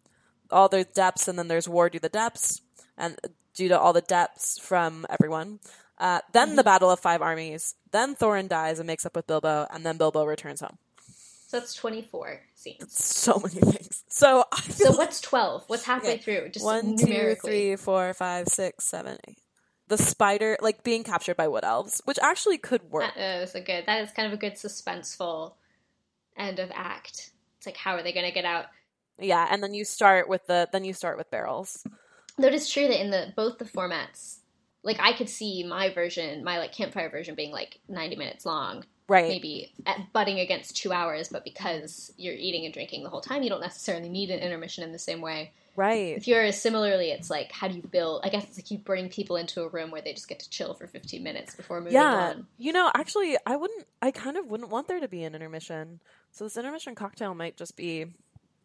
[0.53, 2.61] All the depths, and then there's war due to the depths,
[2.97, 3.19] and
[3.55, 5.61] due to all the depths from everyone.
[5.99, 7.75] Uh, then the battle of five armies.
[7.93, 10.79] Then Thorin dies and makes up with Bilbo, and then Bilbo returns home.
[11.47, 12.93] So that's 24 scenes.
[12.93, 14.05] So many things.
[14.09, 15.65] So So like what's 12?
[15.67, 16.19] What's halfway Okay.
[16.23, 16.49] through?
[16.49, 19.39] Just one, two, three, four, five, six, seven, eight.
[19.89, 23.15] The spider, like being captured by wood elves, which actually could work.
[23.15, 23.85] That is a good.
[23.87, 25.53] That is kind of a good suspenseful
[26.37, 27.31] end of act.
[27.59, 28.67] It's like, how are they going to get out?
[29.19, 31.85] Yeah, and then you start with the then you start with barrels.
[32.39, 34.39] Though it is true that in the both the formats,
[34.83, 38.85] like I could see my version, my like campfire version, being like ninety minutes long,
[39.09, 39.29] Right.
[39.29, 41.29] maybe at butting against two hours.
[41.29, 44.83] But because you're eating and drinking the whole time, you don't necessarily need an intermission
[44.83, 45.53] in the same way.
[45.77, 46.17] Right.
[46.17, 48.23] If you're similarly, it's like how do you build?
[48.25, 50.51] I guess it's like you bring people into a room where they just get to
[50.51, 52.31] chill for fifteen minutes before moving Yeah.
[52.31, 52.47] on.
[52.59, 56.01] You know, actually I wouldn't I kind of wouldn't want there to be an intermission.
[56.31, 58.07] So this intermission cocktail might just be,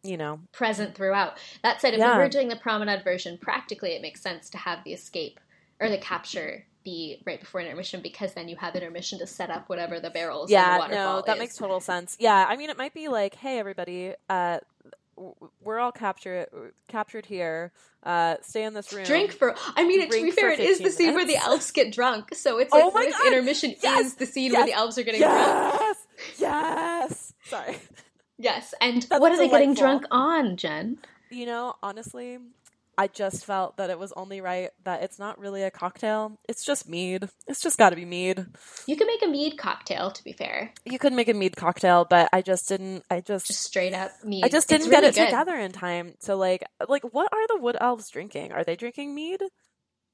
[0.02, 1.38] you know, present throughout.
[1.62, 2.16] That said, if Yeah.
[2.16, 5.40] we were doing the promenade version, practically it makes sense to have the escape
[5.80, 9.68] or the capture be right before intermission because then you have intermission to set up
[9.68, 10.44] whatever the barrels.
[10.50, 11.40] and the yeah, waterfall no, that is.
[11.40, 12.16] makes total sense.
[12.18, 14.58] Yeah, I mean, it might be like, hey, everybody, uh,
[15.60, 16.46] we're all captured
[16.86, 17.72] captured here.
[18.04, 19.04] Uh, stay in this room.
[19.04, 19.56] Drink for.
[19.76, 22.34] I mean, to be fair, it is the 15 scene where the elves get drunk.
[22.36, 23.26] So it's Oh like my what if God!
[23.26, 24.06] intermission Yes!
[24.06, 25.80] is the scene where the elves are getting drunk.
[25.80, 25.96] Yes,
[26.38, 27.32] yes.
[27.46, 27.76] Sorry.
[28.38, 30.98] Yes, and That's what are they getting drunk on, Jen?
[31.30, 32.38] You know, honestly,
[32.96, 36.38] I just felt that it was only right that it's not really a cocktail.
[36.48, 37.28] It's just mead.
[37.46, 38.46] It's just got to be mead.
[38.86, 40.10] You can make a mead cocktail.
[40.12, 43.04] To be fair, You could make a mead cocktail, but I just didn't.
[43.10, 43.46] I just.
[43.48, 44.44] just straight up mead.
[44.44, 45.26] I just didn't get really it good.
[45.26, 48.52] together in time to like like what are the wood elves drinking?
[48.52, 49.42] Are they drinking mead?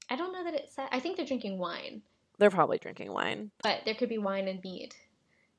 [0.09, 0.73] I don't know that it's.
[0.77, 2.01] I think they're drinking wine,
[2.39, 3.51] They're probably drinking wine.
[3.63, 4.93] but there could be wine and mead.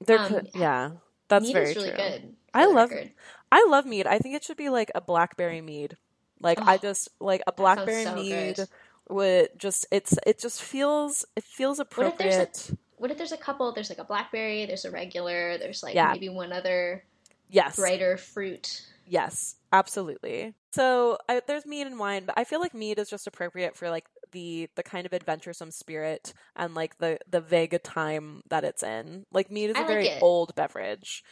[0.04, 0.90] There Um, could, yeah,
[1.28, 1.96] that's mead very is really true.
[1.96, 2.36] good.
[2.60, 3.12] I love- record.
[3.52, 4.06] I love mead.
[4.06, 5.96] I think it should be like a blackberry mead.
[6.40, 8.68] Like I Oh, just like a blackberry so mead good.
[9.08, 12.70] would just it's it just feels it feels if there's a- appropriate.
[12.98, 13.72] What if there's a couple?
[13.72, 14.66] There's like a blackberry.
[14.66, 15.58] There's a regular.
[15.58, 16.12] There's like Yeah.
[16.12, 17.04] maybe one other
[17.48, 18.82] yes, brighter fruit.
[19.06, 20.54] yes, absolutely.
[20.72, 23.88] So I, there's mead and wine, but I feel like mead is just appropriate for
[23.90, 28.82] like the the kind of adventuresome spirit and like the the vague time that it's
[28.82, 29.24] in.
[29.32, 30.22] Like mead is I a like very it.
[30.22, 31.22] old beverage.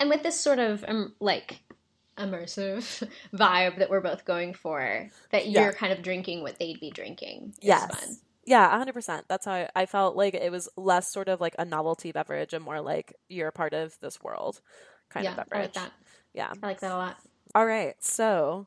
[0.00, 1.60] And with this sort of um, like
[2.18, 6.90] immersive vibe that we're both going for, that you're kind of drinking what they'd be
[6.90, 7.54] drinking.
[7.60, 7.86] Yes.
[7.94, 8.16] fun.
[8.46, 9.22] Yeah, 100%.
[9.28, 12.52] That's how I, I felt like it was less sort of like a novelty beverage
[12.52, 14.60] and more like you're a part of this world
[15.08, 15.62] kind yeah, of I beverage.
[15.62, 15.92] like that.
[16.34, 16.52] Yeah.
[16.62, 17.16] I like that a lot.
[17.54, 17.94] All right.
[18.00, 18.66] So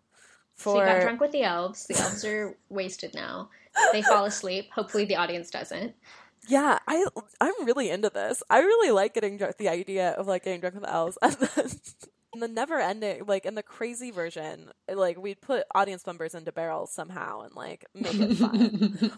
[0.55, 1.85] So you got drunk with the elves.
[1.85, 3.49] The elves are wasted now.
[3.91, 4.71] They fall asleep.
[4.73, 5.93] Hopefully the audience doesn't.
[6.47, 7.05] Yeah, I
[7.41, 8.41] I'm really into this.
[8.49, 9.57] I really like getting drunk.
[9.57, 11.71] The idea of like getting drunk with elves, and then
[12.33, 16.51] in the never ending, like in the crazy version, like we'd put audience members into
[16.51, 19.11] barrels somehow and like make it fun.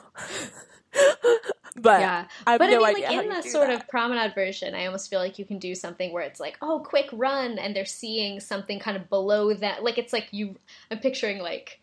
[1.75, 2.25] but yeah.
[2.47, 3.81] I but no I mean, like in the sort that.
[3.81, 6.79] of promenade version, I almost feel like you can do something where it's like, oh,
[6.79, 9.83] quick run, and they're seeing something kind of below that.
[9.83, 10.55] Like it's like you.
[10.89, 11.79] I'm picturing like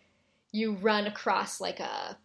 [0.53, 2.17] you run across like a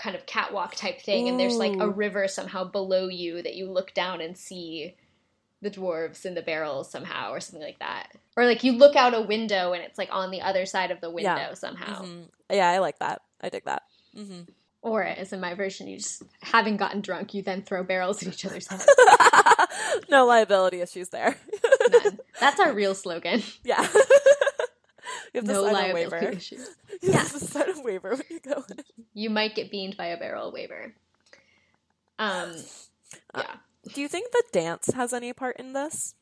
[0.00, 3.70] kind of catwalk type thing, and there's like a river somehow below you that you
[3.70, 4.96] look down and see
[5.62, 8.08] the dwarves in the barrels somehow, or something like that.
[8.36, 11.02] Or like you look out a window and it's like on the other side of
[11.02, 11.54] the window Yeah.
[11.54, 12.02] somehow.
[12.02, 12.28] Mhm.
[12.50, 13.20] Yeah, I like that.
[13.42, 13.82] I dig that.
[14.14, 14.40] hmm
[14.80, 18.32] Or as in my version, you just having gotten drunk, you then throw barrels at
[18.32, 18.86] each other's heads.
[20.08, 21.36] no liability issues there.
[21.90, 22.18] None.
[22.40, 23.42] That's our real slogan.
[23.62, 23.86] yeah.
[25.32, 26.16] you have to No sign a waiver.
[26.36, 26.68] issues.
[27.02, 28.80] You have to sign a waiver when you go in.
[29.14, 30.92] You might get beamed by a barrel waiver.
[32.18, 32.54] Um,
[33.36, 33.54] yeah,
[33.94, 36.14] Do you think the dance has any part in this?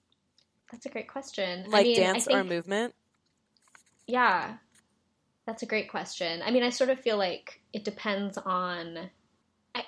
[0.70, 1.64] that's a great question.
[1.70, 2.94] Like I mean, dance I or movement?
[4.06, 4.54] Yeah,
[5.46, 6.42] that's a great question.
[6.44, 9.10] I mean, I sort of feel like it depends on.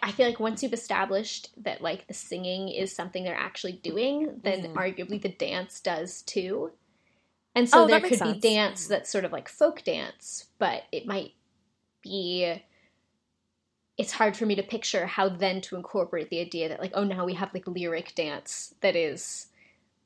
[0.02, 4.40] I, feel like once you've established that like the singing is something they're actually doing,
[4.44, 4.74] then Mhm.
[4.74, 6.70] arguably the dance does too.
[7.54, 8.40] And so Oh, there could makes be.
[8.40, 11.32] Dance that's sort of like folk dance, but it might
[12.02, 12.62] be.
[13.98, 17.04] It's hard for me to picture how then to incorporate the idea that like oh
[17.04, 19.48] now we have like lyric dance that is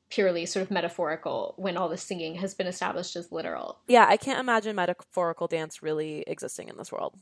[0.09, 3.79] purely sort of metaphorical when all the singing has been established as literal.
[3.87, 7.17] Yeah, I can't imagine metaphorical dance really existing in this world.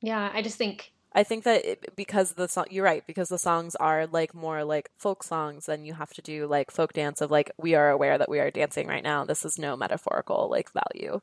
[0.00, 3.38] Yeah, I just think I think that it, because the song, you're right, because the
[3.38, 7.22] songs are like more like folk songs, then you have to do like folk dance
[7.22, 9.24] of like we are aware that we are dancing right now.
[9.24, 11.20] This is no metaphorical like value.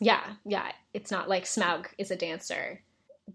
[0.00, 0.72] Yeah, yeah.
[0.92, 2.80] It's not like Smaug is a dancer,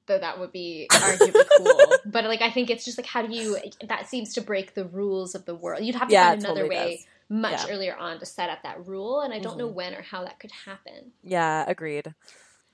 [0.07, 1.93] though that would be arguably cool.
[2.05, 3.57] But like, I think it's just like, how do you?
[3.87, 5.83] That seems to break the rules of the world.
[5.85, 7.05] You'd have to Yeah, find another totally way does.
[7.29, 7.73] much Yeah.
[7.73, 9.73] earlier on to set up that rule, and I don't know Mhm.
[9.73, 11.13] when or how that could happen.
[11.23, 12.13] Yeah, agreed.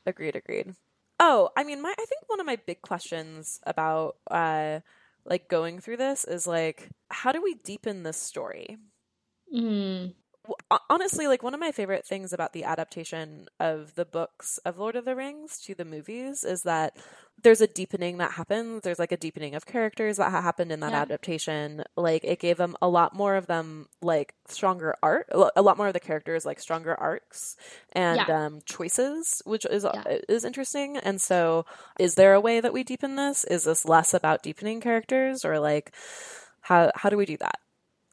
[0.06, 0.74] Agreed, agreed.
[1.20, 4.80] Oh, I mean, my I think one of my big questions about uh
[5.26, 8.78] like going through this is like how do we deepen this story?
[9.54, 10.14] Mm.
[10.72, 14.78] Ho- honestly like one of my favorite things about the adaptation of the books of
[14.78, 16.98] Lord of the Rings to the movies is that
[17.42, 20.82] there's a deepening that happens there's like a deepening of characters that ha- happened in
[20.82, 21.02] that Yeah.
[21.02, 25.62] adaptation like it gave them a lot more of them like stronger art a a
[25.62, 27.56] lot more of the characters like stronger arcs
[27.94, 28.46] and Yeah.
[28.46, 30.18] um choices which is Yeah.
[30.28, 31.66] is interesting and so
[32.00, 35.60] is there a way that we deepen this is this less about deepening characters or
[35.60, 35.94] like
[36.62, 37.60] how how do we do that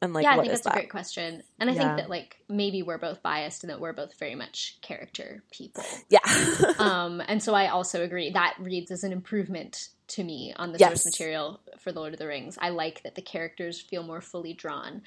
[0.06, 1.80] and like yeah, I think that's a great question, and I Yeah.
[1.80, 5.84] think that like maybe we're both biased and that we're both very much character people.
[6.08, 6.20] yeah
[6.78, 10.78] um, and so I also agree that reads as an improvement to me on the
[10.78, 10.88] Yes.
[11.02, 12.56] source material for The Lord of the Rings.
[12.60, 15.02] I like that the characters feel more fully drawn.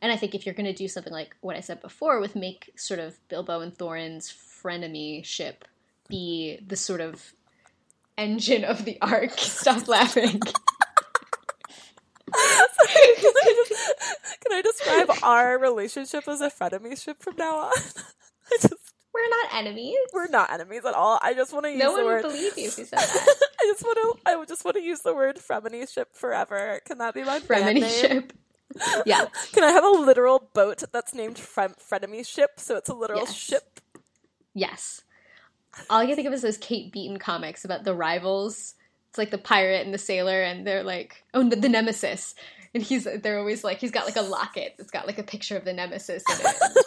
[0.00, 2.36] And I think if you're going to do something like what I said before, with
[2.36, 5.64] make sort of Bilbo and Thorin's frenemy ship
[6.08, 7.32] be the sort of
[8.16, 10.38] engine of the arc, stop laughing.
[10.40, 10.52] can,
[12.36, 13.94] I just,
[14.40, 17.72] can I describe our relationship as a frenemy ship from now on?
[18.52, 18.74] I just,
[19.14, 19.96] We're not enemies.
[20.12, 21.18] we're not enemies at all.
[21.22, 22.22] I just want to use No the one would word.
[22.22, 23.28] believe you if you said that.
[23.60, 24.30] I just want to.
[24.30, 26.80] I would just want to use the word frenemy ship forever.
[26.86, 28.32] Can that be my band Frenemy ship.
[29.06, 29.26] Yeah.
[29.52, 32.52] Can I have a literal boat that's named Fren- Frenemy ship?
[32.58, 33.32] So it's a literal Yes.
[33.34, 33.80] ship.
[34.52, 35.02] Yes.
[35.90, 38.74] All I can think of is those Kate Beaton comics about the rivals.
[39.10, 42.34] It's like the pirate and the sailor, and they're like, oh, the, the nemesis.
[42.74, 45.56] And he's, they're always like, he's got like a locket that's got like a picture
[45.56, 46.86] of the nemesis in it.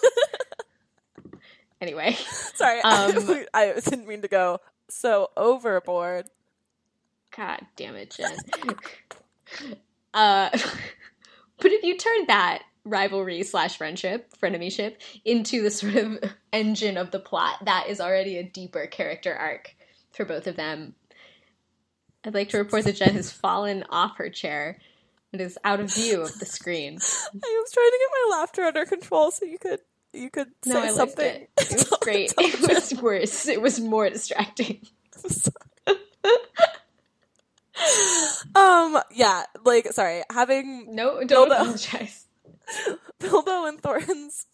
[1.81, 2.13] anyway,
[2.55, 6.27] Sorry, Um, I didn't mean to go so overboard.
[7.35, 8.35] god damn it, Jen.
[10.13, 10.49] uh,
[11.57, 16.17] but if you turn that rivalry slash friendship, frenemyship, into the sort of
[16.51, 19.75] engine of the plot, that is already a deeper character arc
[20.13, 20.95] for both of them.
[22.23, 24.79] I'd like to report that Jen has fallen off her chair
[25.33, 26.93] and is out of view of the screen.
[26.93, 29.79] I was trying to get my laughter under control so you could
[30.13, 31.25] you could say No, I liked something.
[31.25, 31.49] it.
[31.57, 32.33] It was great.
[32.37, 33.47] It was worse.
[33.47, 34.81] It was more distracting.
[38.55, 41.53] um, yeah, like sorry, having No, don't Bilbo.
[41.53, 42.25] apologize.
[43.19, 44.45] Bilbo and Thorin's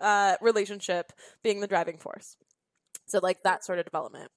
[0.00, 1.12] uh, relationship
[1.42, 2.36] being the driving force.
[3.06, 4.30] So like that sort of development.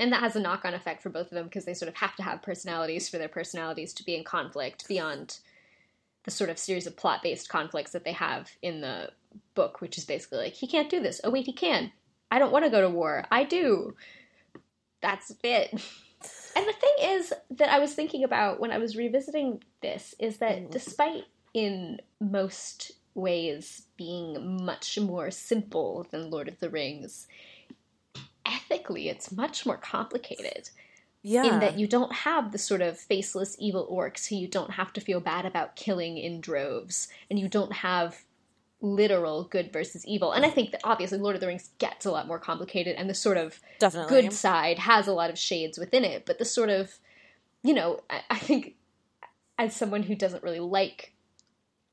[0.00, 1.96] And that has a knock on effect for both of them because they sort of
[1.96, 5.38] have to have personalities for their personalities to be in conflict beyond
[6.24, 9.10] the sort of series of plot based conflicts that they have in the
[9.54, 11.20] book, which is basically like, he can't do this.
[11.22, 11.92] Oh, wait, he can.
[12.30, 13.26] I don't want to go to war.
[13.30, 13.94] I do.
[15.00, 15.82] That's it.
[16.54, 20.36] And the thing is that I was thinking about when I was revisiting this is
[20.38, 20.70] that mm-hmm.
[20.70, 21.24] despite
[21.54, 27.26] in most ways being much more simple than Lord of the Rings,
[28.72, 30.70] ethically it's much more complicated
[31.22, 31.44] Yeah.
[31.44, 34.92] in that you don't have the sort of faceless evil orcs who you don't have
[34.94, 38.24] to feel bad about killing in droves and you don't have
[38.80, 42.10] literal good versus evil and i think that obviously lord of the rings gets a
[42.10, 44.22] lot more complicated and the sort of Definitely.
[44.22, 46.98] good side has a lot of shades within it but the sort of
[47.62, 48.74] you know I, I think
[49.56, 51.11] as someone who doesn't really like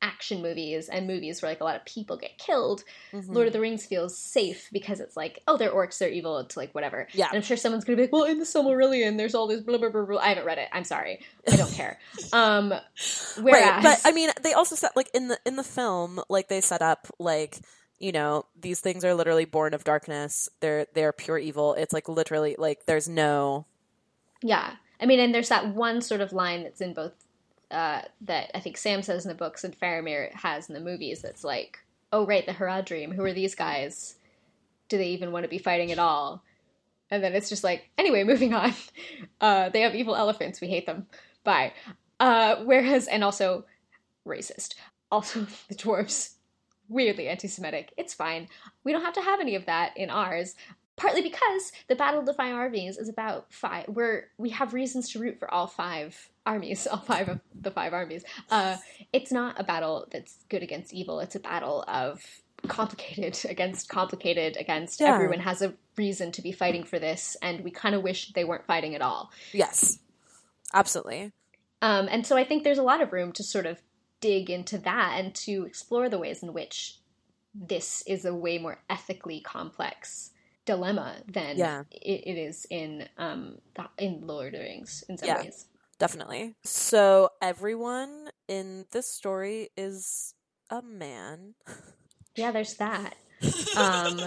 [0.01, 2.83] action movies and movies where like a lot of people get killed
[3.13, 3.33] Mhm.
[3.35, 6.55] lord of the rings feels safe because it's like oh they're orcs they're evil it's
[6.55, 7.27] like whatever Yeah.
[7.27, 9.77] and i'm sure someone's gonna be like well in the silmarillion there's all this blah
[9.77, 10.17] blah blah, blah.
[10.19, 11.19] i haven't read it i'm sorry
[11.51, 11.99] i don't care
[12.33, 12.69] um
[13.41, 16.47] whereas Right, but I mean, they also set like in the in the film, like
[16.47, 17.59] they set up like
[17.97, 20.47] you know these things are literally born of darkness.
[20.61, 21.73] They're they're pure evil.
[21.73, 23.65] It's like literally like there's no
[24.41, 24.75] Yeah.
[25.01, 27.13] I mean, and there's that one sort of line that's in both
[27.71, 31.21] uh, that I think Sam says in the books and Faramir has in the movies
[31.21, 31.79] that's like,
[32.11, 34.15] oh, right, the Haradrim, who are these guys?
[34.87, 36.43] Do they even want to be fighting at all?
[37.11, 38.73] And then it's just like, anyway, moving on.
[39.39, 40.61] Uh, they have evil elephants.
[40.61, 41.07] We hate them.
[41.43, 41.73] Bye.
[42.19, 43.65] Uh, whereas, and also
[44.25, 44.75] racist.
[45.11, 46.33] Also, the dwarves,
[46.87, 47.93] weirdly anti Semitic.
[47.97, 48.47] It's fine.
[48.83, 50.55] We don't have to have any of that in ours
[50.99, 55.09] partly because the battle of the five armies is about five where we have reasons
[55.09, 58.75] to root for all five armies all five of the five armies uh,
[59.13, 62.21] it's not a battle that's good against evil it's a battle of
[62.67, 65.13] complicated against complicated against Yeah.
[65.15, 68.43] everyone has a reason to be fighting for this and we kind of wish they
[68.43, 69.99] weren't fighting at all yes,
[70.73, 71.31] absolutely.
[71.81, 73.79] um, and so I think there's a lot of room to sort of
[74.21, 76.97] dig into that and to explore the ways in which
[77.53, 80.31] this is a way more ethically complex
[80.65, 81.83] dilemma than Yeah.
[81.91, 85.41] it, it is in um, the, in Lord of the Rings in some Yeah.
[85.41, 85.65] ways.
[85.99, 86.55] Definitely.
[86.63, 90.33] So everyone in this story is
[90.69, 91.55] a man.
[92.35, 93.15] Yeah, there's that.
[93.77, 94.19] Um,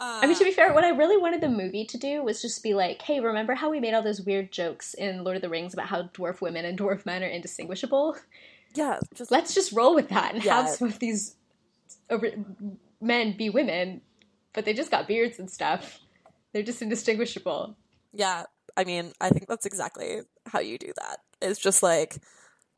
[0.00, 2.42] Uh, I mean, to be fair, what I really wanted the movie to do was
[2.42, 5.42] just be like, hey, remember how we made all those weird jokes in Lord of
[5.42, 8.16] the Rings about how dwarf women and dwarf men are indistinguishable?
[8.74, 11.36] yeah, just let's just roll with that and have some of these
[12.10, 12.32] over-
[13.00, 14.00] men be women,
[14.52, 16.00] but they just got beards and stuff.
[16.52, 17.76] They're just indistinguishable.
[18.12, 18.44] yeah.
[18.76, 21.18] I mean, I think that's exactly how you do that.
[21.40, 22.18] It's just like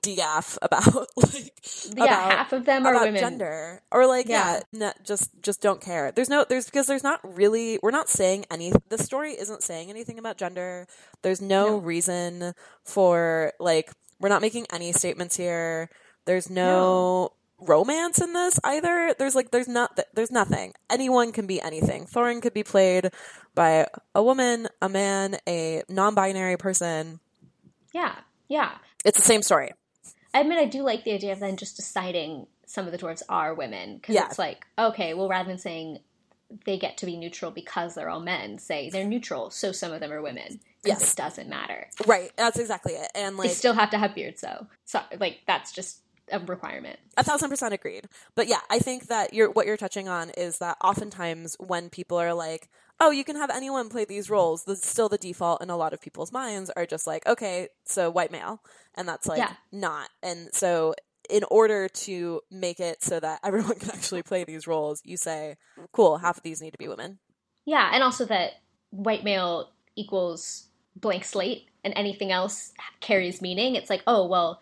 [0.02, 0.86] deaf about
[1.16, 1.52] like
[1.96, 3.20] yeah, about- half of them are about women.
[3.20, 4.60] gender or like yeah, Yeah.
[4.72, 8.44] no, just just don't care there's no there's because there's not really we're not saying
[8.50, 10.86] any the story isn't saying anything about gender
[11.22, 11.76] there's no, No.
[11.78, 12.52] reason
[12.84, 13.90] for like
[14.20, 15.88] we're not making any statements here
[16.24, 21.60] there's no, romance in this either there's like there's not there's nothing anyone can be
[21.60, 23.10] anything thorin could be played
[23.54, 27.18] by a woman a man a non-binary person
[27.94, 28.14] Yeah,
[28.48, 28.72] yeah.
[29.04, 29.72] it's the same story
[30.34, 33.22] I admit I do like the idea of then just deciding some of the dwarves
[33.28, 34.26] are women because Yeah.
[34.26, 36.00] it's like okay, well, rather than saying
[36.66, 40.00] they get to be neutral because they're all men, say they're neutral, so some of
[40.00, 40.60] them are women.
[40.84, 41.14] Yes.
[41.14, 41.88] it doesn't matter.
[42.06, 44.66] right that's exactly it and like they still have to have beards, though.
[44.84, 46.00] So, like, that's just
[46.30, 46.98] a requirement.
[47.16, 48.08] A thousand percent agreed.
[48.34, 52.18] But yeah, I think that you're what you're touching on is that oftentimes when people
[52.18, 52.68] are like,
[53.00, 55.92] "Oh, you can have anyone play these roles," the still the default in a lot
[55.92, 58.60] of people's minds are just like, "Okay, so white male,"
[58.94, 59.54] and that's like Yeah.
[59.72, 60.10] not.
[60.22, 60.94] And so,
[61.30, 65.56] in order to make it so that everyone can actually play these roles, you say,
[65.92, 67.18] "Cool, half of these need to be women."
[67.64, 68.52] Yeah, and also that
[68.90, 73.74] white male equals blank slate and anything else carries meaning.
[73.74, 74.60] It's like, oh, well,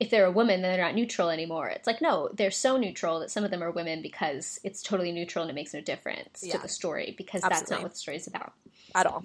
[0.00, 1.68] if they're a woman, then they're not neutral anymore.
[1.68, 5.12] It's like, no, they're so neutral that some of them are women because it's totally
[5.12, 6.56] neutral and it makes no difference Yeah.
[6.56, 8.54] to the story because that's not what the story's about.
[8.94, 9.22] At all,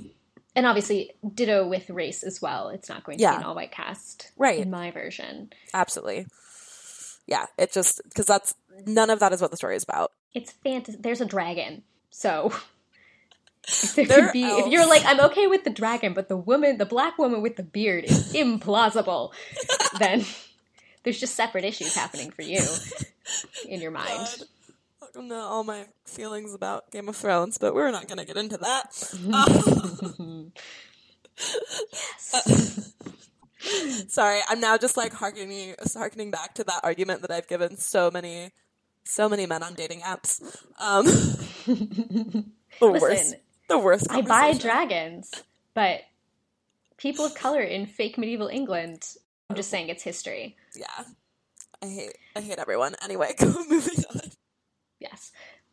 [0.56, 2.70] And obviously, ditto with race as well.
[2.70, 3.32] It's not going to Yeah.
[3.32, 4.60] be an all white cast Right.
[4.60, 5.52] in my version.
[5.74, 6.28] absolutely.
[7.28, 8.54] Yeah, it just because that's
[8.86, 10.12] none of that is what the story is about.
[10.36, 10.98] It's fantasy.
[11.00, 12.54] There's a dragon, so
[13.68, 16.38] if there They're could be, if you're like, I'm okay with the dragon, but the
[16.38, 19.32] woman, the black woman with the beard, is implausible.
[20.00, 20.24] then
[21.06, 22.62] there's just separate issues happening for you
[23.70, 24.10] in your mind.
[24.10, 24.48] God.
[25.14, 28.58] Don't all my feelings about Game of Thrones, but we're not going to get into
[28.58, 30.52] that.
[31.38, 32.94] Yes.
[34.08, 38.10] Sorry, I'm now just like harkening harkening back to that argument that I've given so
[38.12, 38.52] many
[39.04, 40.42] so many men on dating apps.
[40.80, 42.44] Um the
[42.82, 43.36] worst.
[43.68, 44.08] The worst.
[44.10, 45.32] I buy dragons,
[45.74, 46.02] but
[46.98, 49.04] people of color in fake medieval England.
[49.50, 50.56] I'm just saying it's history.
[50.76, 51.04] Yeah.
[51.84, 52.96] I hate I hate everyone.
[53.04, 54.22] Anyway, go moving on.
[55.00, 55.32] Yes,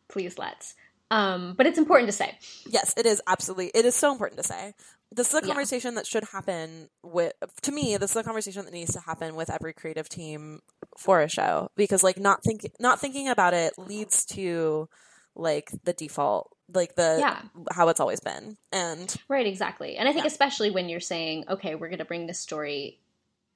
[0.09, 0.75] please let's.
[1.11, 2.37] Um, but it's important to say.
[2.67, 3.71] Yes, it is absolutely.
[3.75, 4.73] It is so important to say.
[5.11, 5.53] This is a Yeah.
[5.53, 7.33] conversation that should happen with.
[7.63, 10.61] To me, this is a conversation that needs to happen with every creative team
[10.97, 14.89] for a show because, like, not think not thinking about it leads to
[15.35, 17.41] like the default, like the Yeah.
[17.71, 18.57] how it's always been.
[18.71, 19.97] And Right, exactly.
[19.97, 20.31] And I think Yeah.
[20.31, 22.99] especially when you're saying, okay, we're going to bring this story,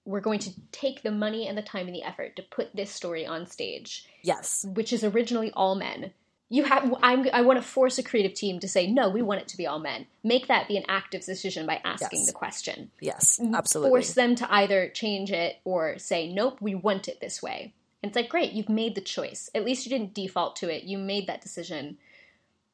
[0.07, 2.89] we're going to take the money and the time and the effort to put this
[2.89, 6.11] story on stage, yes, which is originally all men.
[6.49, 9.41] You have I'm I want to force a creative team to say, "No, we want
[9.41, 12.27] it to be all men." Make that be an active decision by asking Yes.
[12.27, 12.89] the question.
[13.01, 13.89] yes, absolutely.
[13.91, 18.09] Force them to either change it or say, "Nope, we want it this way." And
[18.09, 19.49] it's like, "Great, you've made the choice.
[19.53, 20.83] At least you didn't default to it.
[20.83, 21.97] You made that decision."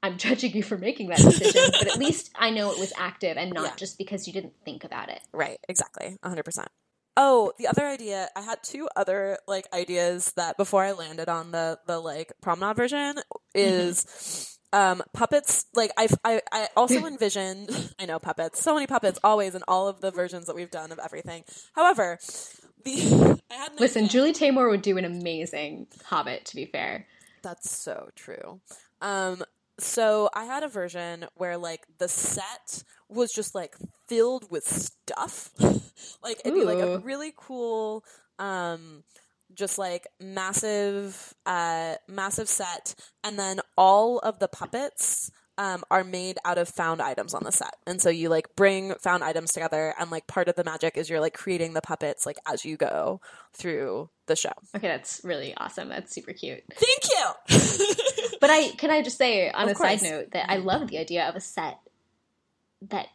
[0.03, 3.37] I'm judging you for making that decision, but at least I know it was active
[3.37, 3.75] and not Yeah.
[3.75, 5.21] just because you didn't think about it.
[5.31, 6.17] Right, exactly.
[6.23, 6.67] 100%.
[7.15, 11.51] Oh, the other idea, I had two other like ideas that before I landed on
[11.51, 13.15] the the like promenade version
[13.53, 19.19] is um puppets like I I I also envisioned I know puppets, so many puppets
[19.23, 21.43] always in all of the versions that we've done of everything.
[21.75, 22.17] However,
[22.83, 27.05] the I had Listen, idea- Julie Taymor would do an amazing Hobbit, to be fair.
[27.43, 28.61] That's so true.
[29.01, 29.43] Um,
[29.79, 33.75] so I had a version where like the set was just like
[34.07, 35.51] filled with stuff.
[36.23, 38.03] like it'd be like a really cool
[38.39, 39.03] um
[39.53, 46.39] just like massive uh massive set and then all of the puppets um, are made
[46.45, 49.93] out of found items on the set and so you like bring found items together
[49.99, 52.75] and like part of the magic is you're like creating the puppets like as you
[52.75, 53.21] go
[53.53, 55.89] through the show Okay, that's really awesome.
[55.89, 56.63] That's super cute.
[56.73, 57.85] thank you
[58.41, 60.97] But I can I just say on Of a side note that I love the
[60.97, 61.77] idea of a set
[62.89, 63.07] that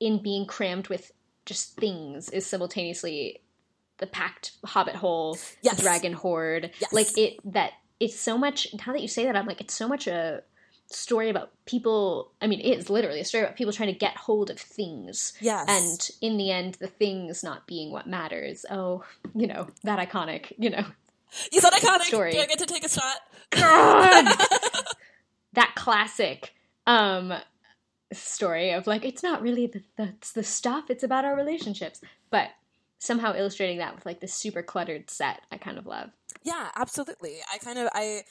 [0.00, 1.12] in being crammed with
[1.46, 3.40] just things is simultaneously
[3.98, 5.80] the packed hobbit hole, Yes.
[5.80, 6.70] dragon hoard.
[6.80, 6.92] Yes.
[6.92, 9.88] Like it that it's so much now that you say that I'm like it's so
[9.88, 10.42] much a
[10.90, 14.16] story about people I mean it is literally a story about people trying to get
[14.16, 15.32] hold of things.
[15.40, 15.66] Yes.
[15.68, 18.64] And in the end the things not being what matters.
[18.70, 20.84] Oh, you know, that iconic, you know.
[21.52, 22.02] You said iconic.
[22.02, 22.32] Story.
[22.32, 23.20] Do I get to take a shot?
[25.54, 26.54] That classic
[26.86, 27.32] um
[28.12, 32.00] story of like it's not really the, the the stuff it's about our relationships
[32.30, 32.48] but
[32.98, 36.10] somehow illustrating that with like this super cluttered set i kind of love
[36.44, 37.36] Yeah, absolutely.
[37.52, 38.22] I kind of I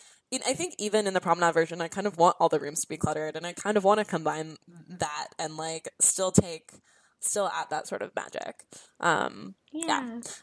[0.46, 2.88] I think even in the promenade version, I kind of want all the rooms to
[2.88, 4.58] be cluttered, and I kind of want to combine
[4.90, 6.72] that and like still take
[7.20, 8.64] still add that sort of magic.
[9.00, 10.02] Um, yeah,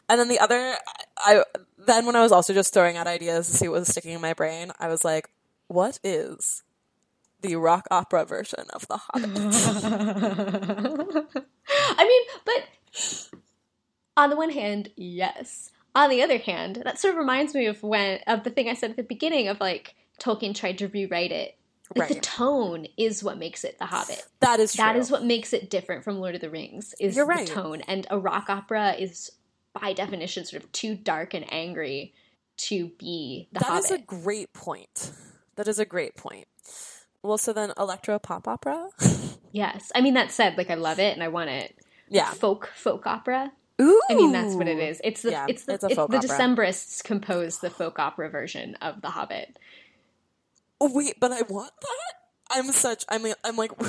[0.09, 0.75] and then the other,
[1.17, 1.43] I
[1.77, 4.21] then when I was also just throwing out ideas to see what was sticking in
[4.21, 5.29] my brain, I was like,
[5.67, 6.63] what is
[7.41, 9.29] the rock opera version of The Hobbit?
[11.97, 13.29] i mean but
[14.17, 17.81] on the one hand yes on the other hand that sort of reminds me of
[17.83, 21.31] when of the thing i said at the beginning of like tolkien tried to rewrite
[21.31, 21.57] it
[21.95, 24.83] like the tone is what makes it the hobbit that is true.
[24.83, 27.81] That is what makes it different from Lord of the Rings is You're the tone.
[27.87, 29.31] And a rock opera is
[29.79, 32.13] by definition sort of too dark and angry
[32.57, 33.85] to be the That Hobbit.
[33.85, 35.11] is a great point.
[35.57, 36.47] That is a great point.
[37.25, 38.89] Well, so then electro pop opera.
[39.51, 39.91] yes.
[39.95, 41.75] I mean that said, like I love it and I want it.
[42.09, 42.31] yeah.
[42.31, 43.51] Folk folk opera.
[43.81, 44.01] Ooh.
[44.09, 45.01] I mean that's what it is.
[45.03, 46.19] It's the Yeah, it's the it's it's the opera.
[46.19, 49.57] Decemberists composed the folk opera version of the Hobbit.
[50.79, 52.13] Oh, wait, but I want that.
[52.51, 53.05] I'm such.
[53.09, 53.71] I mean, I'm like.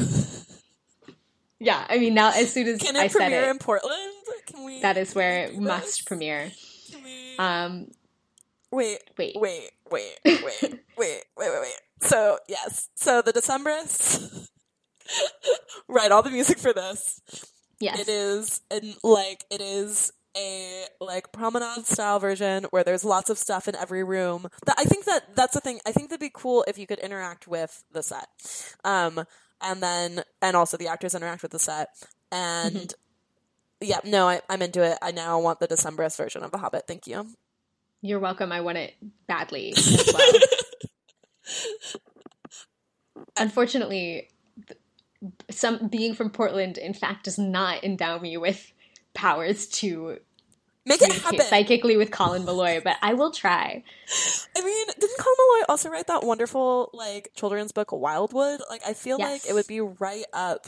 [1.59, 4.12] Yeah, I mean now as soon as Can I it said premiere it, in Portland?
[4.47, 4.82] Can we?
[4.82, 6.01] that is where it must this?
[6.03, 6.53] premiere.
[6.91, 7.37] Can we?
[7.39, 7.91] Um
[8.70, 9.37] wait, wait.
[9.41, 11.80] wait, wait, wait, wait, wait, wait, wait.
[12.01, 14.49] So yes, so the Decemberists
[15.88, 17.20] write all the music for this.
[17.80, 18.01] Yes.
[18.01, 23.38] It is and like it is a like promenade style version where there's lots of
[23.38, 24.49] stuff in every room.
[24.66, 25.80] That I think that that's the thing.
[25.86, 28.28] I think that'd be cool if you could interact with the set,
[28.84, 29.24] um,
[29.61, 31.88] and then and also the actors interact with the set.
[32.30, 32.92] And
[33.80, 34.99] yeah, no, I, I'm into it.
[35.03, 36.86] I now want the Decemberist version of The Hobbit.
[36.86, 37.26] Thank you.
[38.03, 38.53] You're welcome.
[38.53, 38.94] I want it
[39.26, 40.32] badly as well.
[43.36, 44.28] Unfortunately,
[45.51, 48.72] some being from Portland, in fact, does not endow me with
[49.14, 50.18] powers to
[50.84, 51.40] Make it happen.
[51.40, 53.82] psychically with Colin Meloy, but I will try.
[54.57, 58.61] I mean, didn't Colin Meloy also write that wonderful like children's book Wildwood?
[58.70, 60.66] Like, I feel like it would be right up,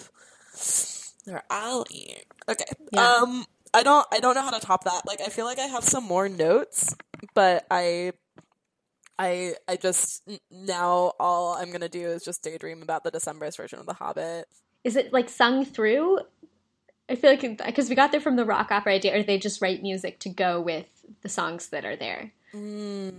[1.24, 2.16] They're alley.
[2.49, 2.64] Okay.
[2.93, 3.18] Yeah.
[3.22, 5.03] Um I don't I don't know how to top that.
[5.07, 6.97] Like I feel like I have some more notes,
[7.35, 8.12] but I
[9.19, 13.79] I I just now all I'm gonna do is just daydream about the Decemberist version
[13.79, 14.47] of The Hobbit.
[14.85, 16.21] Is it like sung through?
[17.11, 19.62] I feel like because we got there from the rock opera idea, or they just
[19.62, 20.87] write music to go with
[21.23, 22.33] the songs that are there.
[22.55, 23.12] Mm.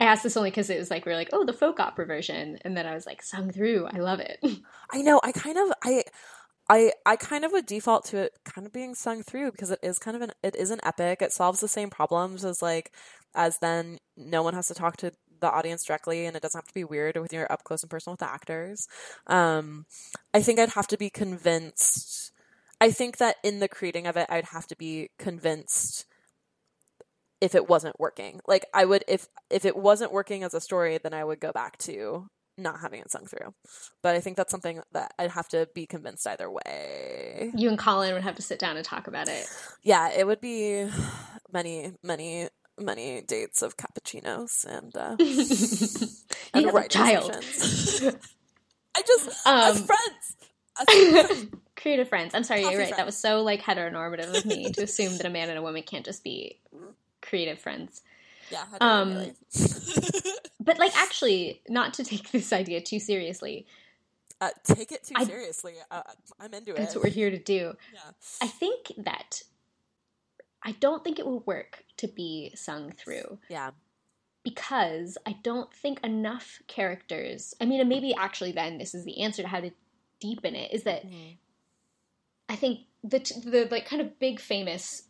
[0.00, 2.06] I asked this only because it was like we were like, oh, the folk opera
[2.06, 3.86] version, and then I was like, sung through.
[3.86, 4.38] I love it.
[4.92, 5.20] I know.
[5.22, 6.04] I kind of I
[6.68, 9.80] I I kind of would default to it kind of being sung through because it
[9.82, 11.20] is kind of an it is an epic.
[11.20, 12.92] It solves the same problems as like
[13.34, 16.68] as then no one has to talk to the audience directly and it doesn't have
[16.68, 18.86] to be weird or with your up close and personal with the actors.
[19.26, 19.86] Um
[20.34, 22.32] I think I'd have to be convinced
[22.80, 26.06] I think that in the creating of it I'd have to be convinced
[27.40, 28.40] if it wasn't working.
[28.46, 31.52] Like I would if if it wasn't working as a story then I would go
[31.52, 32.28] back to
[32.60, 33.54] not having it sung through.
[34.02, 37.50] But I think that's something that I'd have to be convinced either way.
[37.54, 39.46] you and Colin would have to sit down and talk about it.
[39.82, 40.88] Yeah, it would be
[41.52, 42.48] many, many,
[42.80, 46.06] many dates of cappuccinos and uh, You
[46.54, 47.30] and have a child.
[48.96, 50.36] I just as Um, friends.
[50.78, 50.86] As
[51.26, 51.46] friends.
[51.76, 52.34] Creative friends.
[52.34, 52.96] I'm sorry, Coffee you're right.
[52.96, 55.82] That was so like heteronormative of me to assume that a man and a woman
[55.82, 56.58] can't just be
[57.22, 58.02] creative friends.
[58.50, 58.64] yeah.
[58.80, 59.34] Um, really.
[60.58, 63.66] But like actually, not to take this idea too seriously,
[64.42, 65.74] uh, take it too I- seriously.
[65.90, 66.02] Uh,
[66.38, 66.76] I'm into that's it.
[66.76, 67.74] That's what we're here to do.
[67.94, 68.00] yeah.
[68.42, 69.42] I think that
[70.62, 73.70] I don't think it will work to be sung through Yeah.
[74.42, 77.54] because I don't think enough characters.
[77.60, 79.70] I mean, and maybe actually then this is the answer to how to
[80.20, 81.36] deepen it is that Mhm.
[82.48, 85.04] I think the the like kind of big famous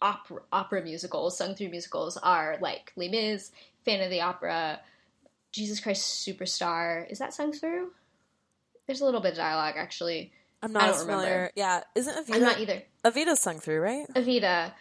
[0.00, 3.50] opera opera musicals, sung through musicals are like Les Mis,
[3.84, 4.80] Phantom of the Opera,
[5.52, 7.08] Jesus Christ Superstar.
[7.10, 7.92] Is that sung through?
[8.86, 10.32] There's a little bit of dialogue actually.
[10.62, 11.24] I'm not as familiar.
[11.30, 11.50] remember.
[11.56, 11.82] Yeah.
[11.94, 12.34] Isn't Evita?
[12.34, 12.82] I'm not either.
[13.04, 14.06] Evita sung through, right?
[14.14, 14.72] Evita,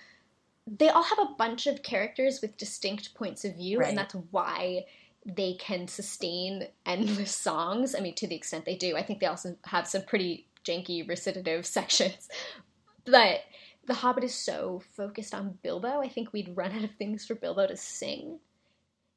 [0.68, 3.90] they all have a bunch of characters with distinct points of view, Right.
[3.90, 4.86] and that's why
[5.26, 7.96] they can sustain endless songs.
[7.96, 8.96] I mean, to the extent they do.
[8.96, 12.30] I think they also have some pretty janky recitative sections.
[13.06, 13.42] But
[13.86, 17.34] The Hobbit is so focused on Bilbo, I think we'd run out of things for
[17.36, 18.40] Bilbo to sing.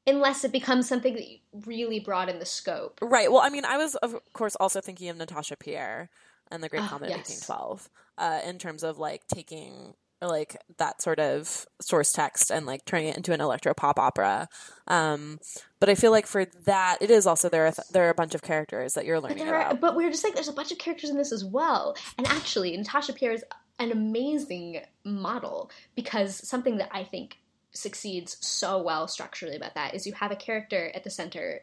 [0.07, 2.99] Unless it becomes something that you really broaden the scope.
[3.01, 3.31] Right.
[3.31, 6.09] Well, I mean, I was of course also thinking of Natasha Pierre
[6.51, 7.17] and the Great Ah, Comet yes.
[7.43, 12.65] of 1812 uh, in terms of like taking like that sort of source text and
[12.65, 14.47] like turning it into an electro pop opera.
[14.87, 15.39] Um,
[15.79, 17.67] but I feel like for that, it is also there.
[17.67, 19.81] Are th- there are a bunch of characters that you're But, learning are, about.
[19.81, 21.95] but we're just like, there's a bunch of characters in this as well.
[22.17, 23.43] And actually, Natasha Pierre is
[23.77, 27.37] an amazing model because something that I think
[27.71, 31.61] succeeds so well structurally about that is you have a character at the center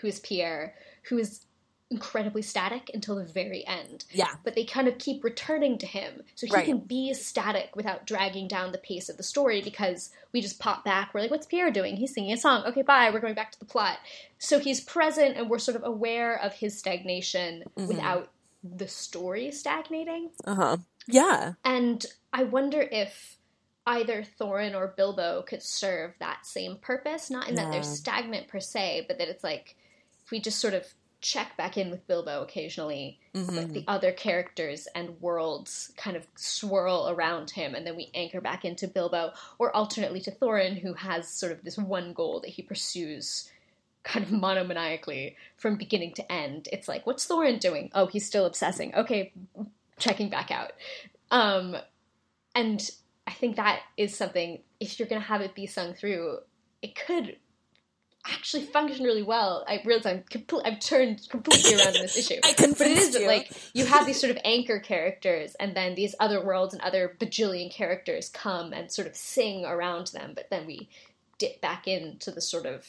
[0.00, 0.74] who is Pierre,
[1.10, 1.44] who is
[1.90, 4.04] incredibly static until the very end.
[4.10, 4.34] Yeah.
[4.44, 6.22] But they kind of keep returning to him.
[6.34, 6.66] So he Right.
[6.66, 10.84] can be static without dragging down the pace of the story because we just pop
[10.84, 11.14] back.
[11.14, 11.96] We're like, what's Pierre doing?
[11.96, 12.64] He's singing a song.
[12.66, 13.10] Okay, bye.
[13.10, 13.98] We're going back to the plot.
[14.38, 17.88] So he's present and we're sort of aware of his stagnation Mhm.
[17.88, 18.30] without
[18.62, 20.30] the story stagnating.
[20.44, 20.76] Uh huh.
[21.06, 21.54] Yeah.
[21.64, 23.38] And I wonder if
[23.86, 28.60] either Thorin or Bilbo could serve that same purpose, not in that they're stagnant per
[28.60, 29.76] se, but that it's like
[30.22, 30.84] if we just sort of
[31.20, 33.56] check back in with Bilbo occasionally, Mhm.
[33.56, 38.40] like the other characters and worlds kind of swirl around him, and then we anchor
[38.40, 42.50] back into Bilbo, or alternately to Thorin, who has sort of this one goal that
[42.50, 43.50] he pursues
[44.04, 46.68] kind of monomaniacally from beginning to end.
[46.72, 47.90] It's like, what's Thorin doing?
[47.94, 48.94] Oh, he's still obsessing.
[48.94, 49.32] Okay,
[49.98, 50.72] checking back out.
[51.30, 51.76] Um,
[52.54, 52.90] and
[53.26, 56.38] I think that is something, if you're going to have it be sung through,
[56.80, 57.36] it could
[58.32, 59.64] actually function really well.
[59.68, 62.40] I realize I'm complete, I've turned completely around on this issue.
[62.44, 63.26] I But it is you.
[63.26, 67.16] like you have these sort of anchor characters, and then these other worlds and other
[67.20, 70.32] bajillion characters come and sort of sing around them.
[70.34, 70.88] But then we
[71.38, 72.86] dip back into the sort of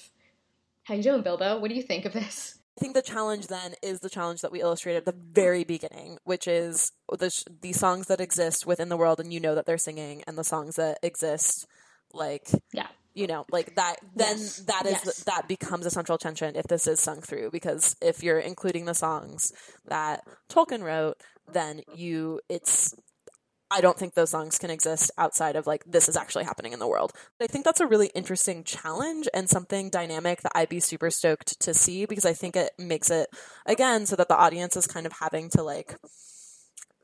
[0.84, 1.60] how you doing, Bilbo?
[1.60, 2.56] What do you think of this?
[2.78, 6.18] I think the challenge then is the challenge that we illustrated at the very beginning,
[6.24, 9.66] which is the sh- the songs that exist within the world, and you know that
[9.66, 11.68] they're singing, and the songs that exist,
[12.14, 12.88] like Yeah.
[13.20, 13.98] You know, like that.
[14.16, 14.58] Then Yes.
[14.68, 15.24] that is Yes.
[15.26, 18.94] that becomes a central tension if this is sung through, because if you're including the
[18.96, 19.52] songs
[19.88, 21.18] that Tolkien wrote,
[21.52, 22.96] then you it's.
[23.72, 26.80] I don't think those songs can exist outside of like this is actually happening in
[26.80, 27.12] the world.
[27.40, 31.60] I think that's a really interesting challenge and something dynamic that I'd be super stoked
[31.60, 33.30] to see because I think it makes it
[33.68, 35.98] again so that the audience is kind of having to like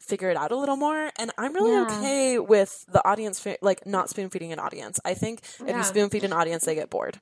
[0.07, 1.85] figure it out a little more and I'm really Yeah.
[1.97, 4.99] okay with the audience fi- like not spoon feeding an audience.
[5.03, 5.77] I think if Yeah.
[5.77, 7.19] you spoon feed an audience they get bored.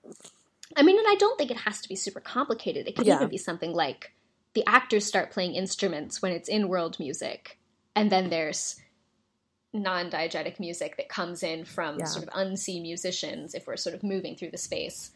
[0.75, 2.87] I mean, and I don't think it has to be super complicated.
[2.87, 3.15] It could Yeah.
[3.15, 4.11] even be something like
[4.53, 7.59] the actors start playing instruments when it's in world music,
[7.95, 8.75] and then there's
[9.73, 12.05] non-diegetic music that comes in from Yeah.
[12.05, 15.11] sort of unseen musicians if we're sort of moving through the space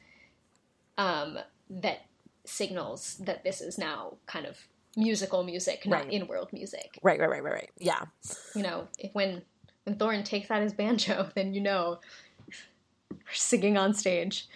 [0.98, 1.38] um,
[1.70, 2.00] that
[2.46, 4.68] signals that this is now kind of
[4.98, 6.12] musical music not Right.
[6.14, 7.70] in-world music Right, right, right, right, right.
[7.78, 8.02] Yeah.
[8.56, 9.44] you know if when
[9.86, 12.00] when Thorin takes out his banjo then you know
[13.12, 14.48] we're singing on stage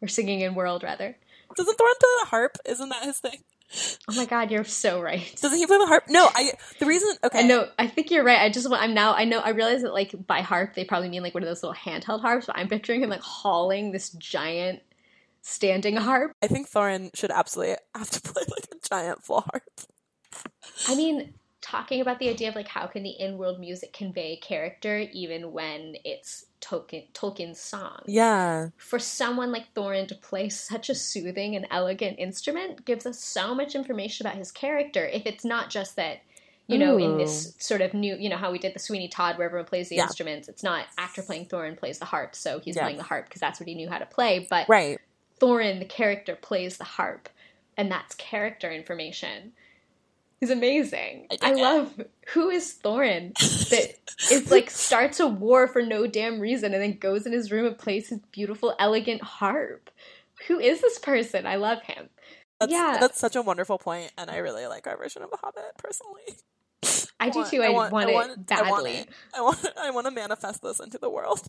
[0.00, 1.16] we're singing in world rather
[1.56, 2.58] Doesn't Thorin play the harp?
[2.66, 3.38] Isn't that his thing?
[4.08, 6.04] oh my god you're so right Doesn't he play the harp?
[6.08, 6.52] No, I.
[6.78, 7.10] The reason.
[7.24, 7.40] Okay.
[7.40, 7.66] I know.
[7.78, 8.38] I think you're right.
[8.40, 8.82] I just want.
[8.82, 9.14] I'm now.
[9.14, 9.38] I know.
[9.40, 12.20] I realize that like by harp they probably mean like one of those little handheld
[12.20, 12.46] harps.
[12.46, 14.80] But I'm picturing him like hauling this giant
[15.44, 16.32] standing harp.
[16.42, 19.62] I think Thorin should absolutely have to play like a giant full harp.
[20.88, 25.06] I mean, talking about the idea of like how can the in-world music convey character
[25.12, 28.00] even when it's Tolkien Tolkien's song.
[28.06, 28.68] Yeah.
[28.78, 33.54] For someone like Thorin to play such a soothing and elegant instrument gives us so
[33.54, 35.06] much information about his character.
[35.06, 36.18] If it's not just that.
[36.66, 39.36] You know, in this sort of new, you know, how we did the Sweeney Todd
[39.36, 40.04] where everyone plays the Yeah.
[40.04, 40.48] instruments.
[40.48, 42.84] It's not actor playing Thorin plays the harp, so he's Yeah.
[42.84, 44.46] playing the harp because that's what he knew how to play.
[44.48, 44.98] But Right.
[45.40, 47.28] Thorin, the character, plays the harp,
[47.76, 49.52] and that's character information.
[50.40, 51.28] He's amazing.
[51.42, 52.00] I I, love
[52.34, 53.32] who is Thorin
[53.70, 53.94] that
[54.30, 57.66] is like starts a war for no damn reason and then goes in his room
[57.66, 59.90] and plays his beautiful, elegant harp.
[60.48, 61.46] Who is this person?
[61.46, 62.08] I love him.
[62.60, 62.98] That's, Yeah.
[63.00, 66.36] That's such a wonderful point, and I really like our version of a Hobbit personally.
[67.18, 67.62] I do want- too.
[67.62, 68.92] I, want, it I want badly.
[68.92, 69.08] it.
[69.34, 69.66] I want.
[69.80, 71.46] I want to manifest this into the world.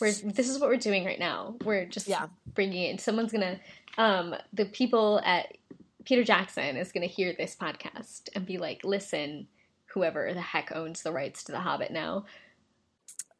[0.00, 1.54] We're, this is what we're doing right now.
[1.64, 2.28] We're just Yeah.
[2.54, 2.98] bringing it in.
[2.98, 3.60] Someone's gonna,
[3.98, 5.56] um, the people at
[6.04, 9.48] Peter Jackson is gonna hear this podcast and be like, "Listen,
[9.86, 12.24] whoever the heck owns the rights to The Hobbit now."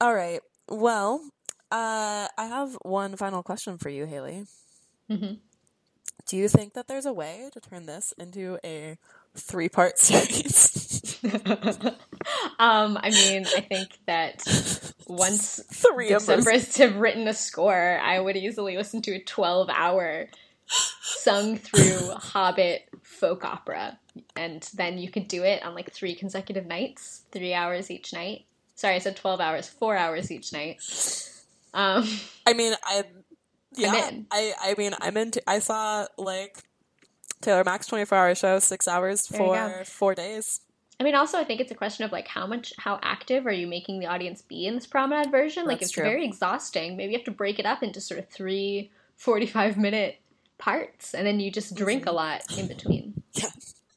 [0.01, 0.41] All right.
[0.69, 1.31] Well,
[1.73, 4.45] uh, I have one final question for you, Haley.
[5.09, 5.39] Mhm.
[6.27, 8.99] Do you think that there's a way to turn this into a
[9.35, 11.00] three-part series?
[12.59, 14.43] um, I mean, I think that
[15.07, 16.77] once Three of us.
[16.77, 20.29] Have written a score, I would easily listen to a twelve-hour
[21.03, 23.99] sung through Hobbit folk opera,
[24.37, 28.47] and then you could do it on like three consecutive nights, three hours each night.
[28.75, 30.81] Sorry, I said twelve hours, four hours each night.
[31.75, 32.09] Um,
[32.47, 33.05] I mean, I
[33.77, 34.27] yeah, in.
[34.31, 35.43] I I mean, I'm into.
[35.49, 36.57] I saw like
[37.41, 40.61] Taylor Mac's 24 hour show, six hours for four days.
[41.01, 43.53] I mean, also, I think it's a question of like how much, how active are
[43.53, 45.65] you making the audience be in this promenade version?
[45.65, 46.05] Like, That's it's true.
[46.05, 46.95] very exhausting.
[46.97, 50.21] Maybe you have to break it up into sort of three 45 minute
[50.59, 53.23] parts, and then you just drink a lot in between.
[53.33, 53.49] Yeah.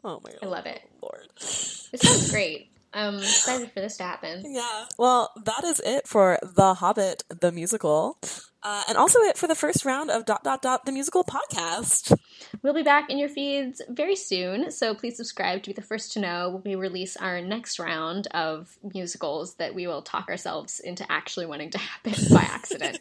[0.06, 0.39] Oh my God.
[0.43, 0.82] I love it.
[1.01, 1.28] lord.
[1.38, 2.70] It sounds great.
[2.93, 4.43] I'm excited for this to happen.
[4.45, 4.86] Yeah.
[4.97, 8.18] Well, that is it for The Hobbit, the musical.
[8.64, 12.18] Uh, and also it for the first round of dot dot dot the musical podcast.
[12.61, 16.14] We'll be back in your feeds very soon, so please subscribe to be the first
[16.14, 20.80] to know when we release our next round of musicals that we will talk ourselves
[20.80, 22.99] into actually wanting to happen by accident.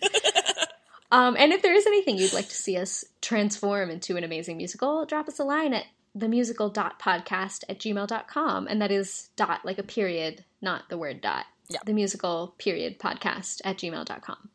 [1.12, 4.56] um, and if there is anything you'd like to see us transform into an amazing
[4.56, 5.84] musical, drop us a line at
[6.18, 8.66] themusical.podcast at gmail.com.
[8.66, 11.46] And that is dot like a period, not the word dot.
[11.68, 11.78] Yeah.
[11.86, 14.50] The musical period podcast at gmail.com.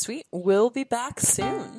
[0.00, 0.24] Sweet.
[0.32, 1.78] We'll be back soon.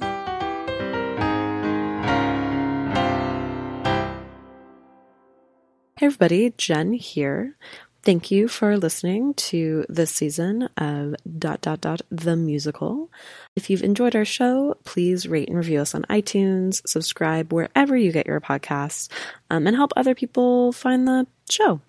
[5.97, 7.57] Hey everybody, Jen here.
[8.03, 13.09] Thank you for listening to this season of dot dot dot the musical.
[13.55, 18.11] If you've enjoyed our show, please rate and review us on iTunes, subscribe wherever you
[18.11, 19.09] get your podcasts,
[19.49, 21.81] um, and help other people find the show.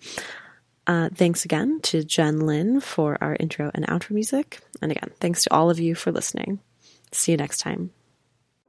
[0.85, 4.59] Uh, thanks again to Jen Lin for our intro and outro music.
[4.81, 6.59] And again, thanks to all of you for listening.
[7.11, 7.91] See you next time.